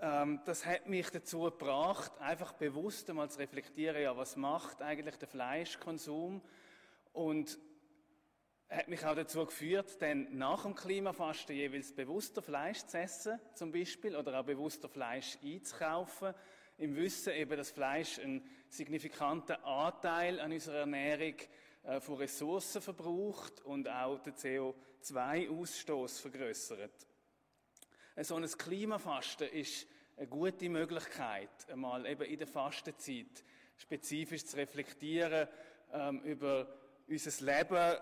ähm, 0.00 0.40
das 0.46 0.64
hat 0.64 0.88
mich 0.88 1.10
dazu 1.10 1.42
gebracht, 1.42 2.18
einfach 2.18 2.54
bewusst 2.54 3.10
einmal 3.10 3.30
zu 3.30 3.40
reflektieren, 3.40 4.00
ja, 4.00 4.16
was 4.16 4.36
macht 4.36 4.80
eigentlich 4.80 5.16
der 5.16 5.28
Fleischkonsum? 5.28 6.40
Und 7.12 7.58
hat 8.70 8.88
mich 8.88 9.04
auch 9.04 9.16
dazu 9.16 9.44
geführt, 9.44 10.00
dann 10.00 10.38
nach 10.38 10.62
dem 10.62 10.76
Klimafasten 10.76 11.56
jeweils 11.56 11.92
bewusster 11.92 12.40
Fleisch 12.40 12.86
zu 12.86 12.98
essen, 12.98 13.40
zum 13.54 13.72
Beispiel, 13.72 14.14
oder 14.14 14.38
auch 14.38 14.44
bewusster 14.44 14.88
Fleisch 14.88 15.38
einzukaufen, 15.42 16.34
im 16.78 16.94
Wissen 16.96 17.34
eben, 17.34 17.56
dass 17.56 17.72
Fleisch 17.72 18.20
einen 18.20 18.48
signifikanten 18.68 19.56
Anteil 19.64 20.38
an 20.40 20.52
unserer 20.52 20.78
Ernährung 20.78 21.34
äh, 21.82 22.00
von 22.00 22.16
Ressourcen 22.16 22.80
verbraucht 22.80 23.60
und 23.64 23.88
auch 23.88 24.20
den 24.20 24.34
CO2-Ausstoß 24.34 26.20
vergrößert. 26.20 27.06
So 28.22 28.36
ein 28.36 28.46
Klimafasten 28.46 29.48
ist 29.48 29.86
eine 30.16 30.28
gute 30.28 30.68
Möglichkeit, 30.68 31.50
einmal 31.70 32.06
eben 32.06 32.22
in 32.22 32.38
der 32.38 32.46
Fastenzeit 32.46 33.44
spezifisch 33.76 34.44
zu 34.44 34.56
reflektieren 34.56 35.48
ähm, 35.92 36.20
über 36.22 36.68
unser 37.08 37.44
Leben 37.44 37.96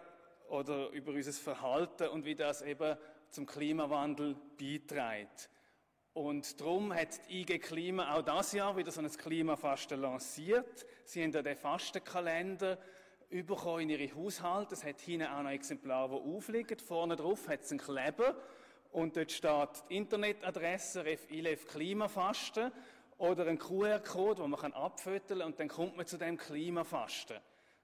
oder 0.49 0.91
über 0.91 1.13
unser 1.13 1.33
Verhalten 1.33 2.09
und 2.09 2.25
wie 2.25 2.35
das 2.35 2.63
eben 2.63 2.97
zum 3.31 3.47
Klimawandel 3.47 4.37
beiträgt. 4.59 5.51
Und 6.15 6.61
darum 6.61 6.93
hat 6.93 7.29
die 7.29 7.43
IG 7.43 7.59
Klima 7.59 8.15
auch 8.15 8.23
das 8.23 8.53
Jahr 8.53 8.77
wieder 8.77 8.91
so 8.91 9.01
ein 9.01 9.11
Klimafasten 9.11 10.01
lanciert. 10.01 10.87
Sie 11.05 11.23
haben 11.23 11.33
ja 11.33 11.43
den 11.43 11.57
Fastenkalender 11.57 12.79
bekommen 13.31 13.83
in 13.83 13.91
ihre 13.91 14.15
Haushalte. 14.17 14.75
Es 14.75 14.85
hat 14.85 15.01
hinten 15.01 15.29
auch 15.29 15.43
noch 15.43 15.51
Exemplare, 15.51 16.21
die 16.21 16.37
aufliegen. 16.37 16.79
Vorne 16.79 17.15
drauf 17.15 17.47
hat 17.49 17.63
es 17.63 17.71
einen 17.71 17.81
Kleber. 17.81 18.35
Und 18.91 19.17
dort 19.17 19.31
steht 19.31 19.69
die 19.91 19.97
Internetadresse 19.97 21.05
ILEF 21.29 21.67
Klimafasten 21.67 22.73
oder 23.19 23.47
ein 23.47 23.59
QR-Code, 23.59 24.43
den 24.43 24.51
man 24.51 24.73
abfütteln 24.73 25.41
kann 25.41 25.49
und 25.49 25.61
dann 25.61 25.69
kommt 25.69 25.97
man 25.97 26.07
zu 26.07 26.17
dem 26.17 26.37
Klimafasten. 26.37 27.37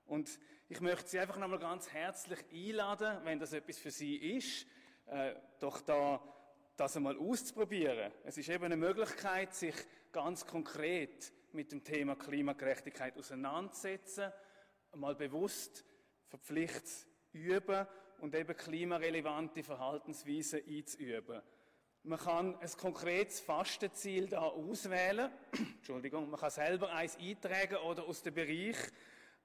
Und 0.07 0.39
ich 0.69 0.81
möchte 0.81 1.09
Sie 1.09 1.19
einfach 1.19 1.37
nochmal 1.37 1.59
ganz 1.59 1.93
herzlich 1.93 2.39
einladen, 2.53 3.19
wenn 3.25 3.39
das 3.39 3.53
etwas 3.53 3.79
für 3.79 3.91
Sie 3.91 4.17
ist, 4.17 4.67
äh, 5.07 5.35
doch 5.61 5.81
da 5.83 6.23
das 6.77 6.97
einmal 6.97 7.17
auszuprobieren. 7.19 8.11
Es 8.25 8.39
ist 8.39 8.49
eben 8.49 8.65
eine 8.65 8.77
Möglichkeit, 8.77 9.55
sich 9.55 9.75
ganz 10.11 10.47
konkret 10.47 11.33
mit 11.53 11.71
dem 11.71 11.85
Thema 11.85 12.17
Klimagerechtigkeit 12.17 13.17
auseinanderzusetzen, 13.17 14.33
mal 14.95 15.15
bewusst 15.15 15.85
verpflichtet 16.29 17.07
üben 17.33 17.87
und 18.21 18.35
eben 18.35 18.57
klimarelevante 18.57 19.62
Verhaltensweisen 19.62 20.62
einzuüben. 20.67 21.43
Man 22.05 22.19
kann 22.19 22.57
ein 22.57 22.71
konkretes 22.79 23.41
Fastenziel 23.41 24.29
da 24.29 24.43
auswählen. 24.43 25.31
Entschuldigung, 25.77 26.31
man 26.31 26.41
kann 26.41 26.51
selber 26.51 26.93
eins 26.93 27.17
eintragen 27.19 27.77
oder 27.77 28.05
aus 28.05 28.23
dem 28.23 28.35
Bereich 28.35 28.77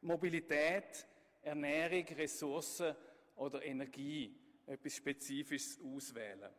Mobilität, 0.01 1.07
Ernährung, 1.41 2.05
Ressourcen 2.15 2.95
oder 3.35 3.63
Energie 3.63 4.35
etwas 4.65 4.95
Spezifisches 4.95 5.79
auswählen. 5.81 6.51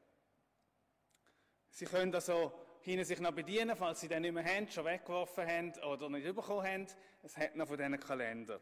Sie 1.71 1.85
können 1.85 2.15
also 2.15 2.53
hinten 2.81 3.05
sich 3.05 3.21
noch 3.21 3.33
bedienen, 3.33 3.77
falls 3.77 4.01
Sie 4.01 4.09
den 4.09 4.23
nicht 4.23 4.33
mehr 4.33 4.45
haben, 4.45 4.69
schon 4.69 4.85
weggeworfen 4.85 5.47
haben 5.47 5.73
oder 5.85 6.09
nicht 6.09 6.35
bekommen 6.35 6.67
haben. 6.67 6.87
Es 7.23 7.37
hat 7.37 7.55
noch 7.55 7.69
von 7.69 7.79
diesen 7.79 8.01
Kalender. 8.01 8.61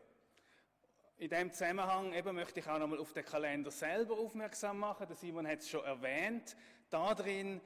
In 1.16 1.30
dem 1.30 1.52
Zusammenhang 1.52 2.12
eben 2.12 2.36
möchte 2.36 2.60
ich 2.60 2.68
auch 2.68 2.78
nochmal 2.78 2.98
auf 2.98 3.12
den 3.12 3.24
Kalender 3.24 3.70
selber 3.70 4.18
aufmerksam 4.18 4.78
machen. 4.78 5.06
Der 5.08 5.16
Simon 5.16 5.48
hat 5.48 5.60
es 5.60 5.68
schon 5.68 5.84
erwähnt. 5.84 6.56
Da 6.90 7.14
drin 7.14 7.60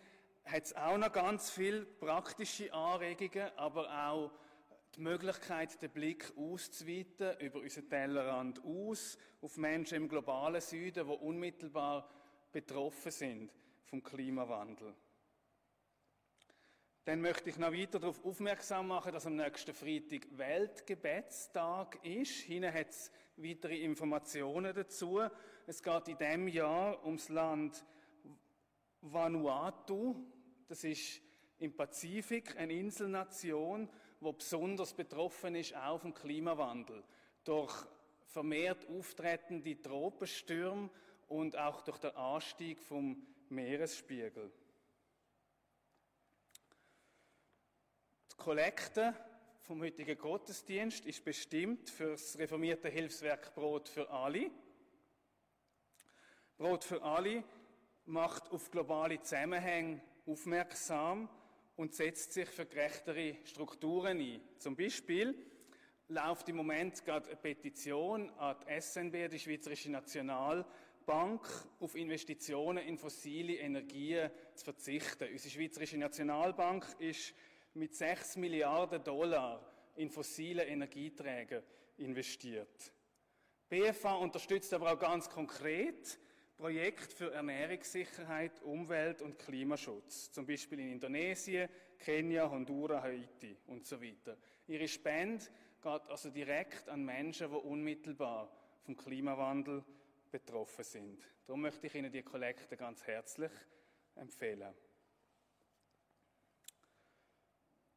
hat 0.44 0.64
es 0.64 0.74
auch 0.74 0.96
noch 0.96 1.12
ganz 1.12 1.50
viele 1.50 1.84
praktische 1.84 2.72
Anregungen, 2.72 3.50
aber 3.56 4.08
auch 4.08 4.30
die 4.94 5.00
Möglichkeit, 5.00 5.80
den 5.80 5.90
Blick 5.90 6.32
auszuweiten 6.36 7.38
über 7.40 7.60
unseren 7.60 7.88
Tellerrand 7.88 8.62
aus 8.64 9.16
auf 9.40 9.56
Menschen 9.56 9.96
im 9.96 10.08
globalen 10.08 10.60
Süden, 10.60 11.06
die 11.06 11.12
unmittelbar 11.14 12.08
betroffen 12.52 13.10
sind 13.10 13.50
vom 13.84 14.02
Klimawandel. 14.02 14.94
Dann 17.04 17.20
möchte 17.20 17.50
ich 17.50 17.58
noch 17.58 17.72
weiter 17.72 17.98
darauf 17.98 18.24
aufmerksam 18.24 18.88
machen, 18.88 19.12
dass 19.12 19.26
am 19.26 19.34
nächsten 19.34 19.74
Freitag 19.74 20.26
Weltgebetstag 20.38 21.98
ist. 22.04 22.42
Hinten 22.42 22.72
hat 22.72 22.90
es 22.90 23.10
weitere 23.36 23.78
Informationen 23.78 24.72
dazu. 24.72 25.20
Es 25.66 25.82
geht 25.82 26.08
in 26.08 26.18
diesem 26.18 26.48
Jahr 26.48 27.04
ums 27.04 27.28
Land 27.28 27.84
Vanuatu. 29.00 30.14
Das 30.68 30.84
ist 30.84 31.20
im 31.58 31.74
Pazifik 31.74 32.56
eine 32.56 32.72
Inselnation, 32.72 33.88
wo 34.22 34.32
besonders 34.32 34.94
betroffen 34.94 35.56
ist 35.56 35.74
auch 35.74 36.00
vom 36.00 36.14
Klimawandel 36.14 37.02
durch 37.44 37.74
vermehrt 38.26 38.88
auftretende 38.88 39.80
Tropenstürme 39.82 40.88
und 41.28 41.56
auch 41.58 41.80
durch 41.82 41.98
den 41.98 42.14
Anstieg 42.14 42.80
vom 42.80 43.26
Meeresspiegel. 43.48 44.50
Die 48.30 48.36
Kollekte 48.36 49.14
vom 49.62 49.82
heutigen 49.82 50.16
Gottesdienst 50.16 51.04
ist 51.04 51.24
bestimmt 51.24 51.90
für 51.90 52.12
das 52.12 52.38
reformierte 52.38 52.88
Hilfswerk 52.88 53.54
Brot 53.54 53.88
für 53.88 54.08
alle. 54.08 54.50
Brot 56.56 56.84
für 56.84 57.02
alle 57.02 57.42
macht 58.06 58.50
auf 58.52 58.70
globale 58.70 59.20
Zusammenhänge 59.20 60.00
aufmerksam 60.26 61.28
und 61.76 61.94
setzt 61.94 62.32
sich 62.32 62.48
für 62.48 62.66
gerechtere 62.66 63.36
Strukturen 63.44 64.18
ein. 64.18 64.40
Zum 64.58 64.76
Beispiel 64.76 65.34
läuft 66.08 66.48
im 66.48 66.56
Moment 66.56 67.04
gerade 67.04 67.28
eine 67.28 67.36
Petition 67.36 68.30
an 68.38 68.56
die 68.60 68.80
SNB, 68.80 69.28
die 69.30 69.38
Schweizerische 69.38 69.90
Nationalbank, 69.90 71.48
auf 71.80 71.94
Investitionen 71.96 72.86
in 72.86 72.98
fossile 72.98 73.54
Energien 73.54 74.30
zu 74.54 74.64
verzichten. 74.64 75.28
Unsere 75.32 75.50
Schweizerische 75.50 75.96
Nationalbank 75.96 76.86
ist 76.98 77.34
mit 77.74 77.94
6 77.94 78.36
Milliarden 78.36 79.02
Dollar 79.02 79.72
in 79.96 80.10
fossile 80.10 80.64
Energieträger 80.66 81.62
investiert. 81.96 82.92
BFA 83.68 84.16
unterstützt 84.16 84.72
aber 84.74 84.92
auch 84.92 84.98
ganz 84.98 85.30
konkret 85.30 86.18
Projekte 86.56 87.14
für 87.14 87.32
Ernährungssicherheit, 87.32 88.62
Umwelt 88.62 89.22
und 89.22 89.38
Klimaschutz, 89.38 90.30
zum 90.30 90.46
Beispiel 90.46 90.80
in 90.80 90.92
Indonesien, 90.92 91.68
Kenia, 91.98 92.50
Honduras, 92.50 93.02
Haiti 93.02 93.56
und 93.66 93.86
so 93.86 94.00
weiter. 94.00 94.36
Ihre 94.66 94.86
Spende 94.86 95.44
geht 95.82 96.08
also 96.08 96.30
direkt 96.30 96.88
an 96.88 97.04
Menschen, 97.04 97.50
die 97.50 97.56
unmittelbar 97.56 98.50
vom 98.82 98.96
Klimawandel 98.96 99.84
betroffen 100.30 100.84
sind. 100.84 101.22
Darum 101.46 101.62
möchte 101.62 101.86
ich 101.86 101.94
Ihnen 101.94 102.10
die 102.10 102.22
Kollekte 102.22 102.76
ganz 102.76 103.06
herzlich 103.06 103.52
empfehlen. 104.14 104.74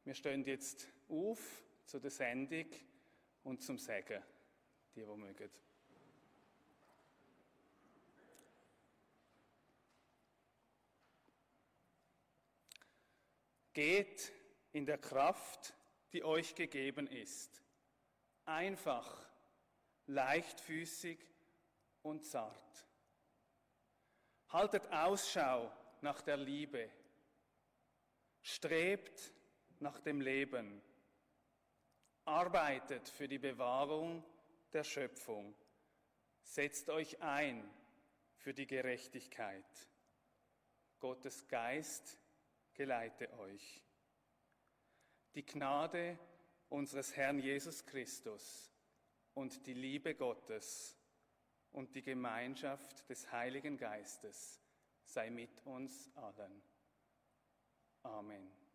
Wir 0.04 0.14
stehen 0.14 0.44
jetzt 0.44 0.86
auf 1.08 1.64
zu 1.84 1.98
der 1.98 2.10
Sendung 2.10 2.66
und 3.42 3.62
zum 3.62 3.78
Segen, 3.78 4.22
die, 4.94 5.00
die 5.00 5.16
mögen. 5.16 5.50
Geht 13.76 14.32
in 14.72 14.86
der 14.86 14.96
Kraft, 14.96 15.74
die 16.14 16.24
euch 16.24 16.54
gegeben 16.54 17.06
ist. 17.08 17.62
Einfach, 18.46 19.28
leichtfüßig 20.06 21.18
und 22.00 22.24
zart. 22.24 22.86
Haltet 24.48 24.90
Ausschau 24.90 25.70
nach 26.00 26.22
der 26.22 26.38
Liebe. 26.38 26.90
Strebt 28.40 29.30
nach 29.78 30.00
dem 30.00 30.22
Leben. 30.22 30.80
Arbeitet 32.24 33.06
für 33.10 33.28
die 33.28 33.38
Bewahrung 33.38 34.24
der 34.72 34.84
Schöpfung. 34.84 35.54
Setzt 36.40 36.88
euch 36.88 37.20
ein 37.20 37.70
für 38.38 38.54
die 38.54 38.66
Gerechtigkeit. 38.66 39.86
Gottes 40.98 41.46
Geist 41.46 42.18
geleite 42.76 43.32
euch. 43.38 43.82
Die 45.34 45.44
Gnade 45.44 46.18
unseres 46.68 47.16
Herrn 47.16 47.38
Jesus 47.38 47.84
Christus 47.84 48.72
und 49.34 49.66
die 49.66 49.74
Liebe 49.74 50.14
Gottes 50.14 50.96
und 51.72 51.94
die 51.94 52.02
Gemeinschaft 52.02 53.08
des 53.08 53.30
Heiligen 53.32 53.76
Geistes 53.76 54.60
sei 55.04 55.30
mit 55.30 55.64
uns 55.66 56.10
allen. 56.16 56.62
Amen. 58.02 58.65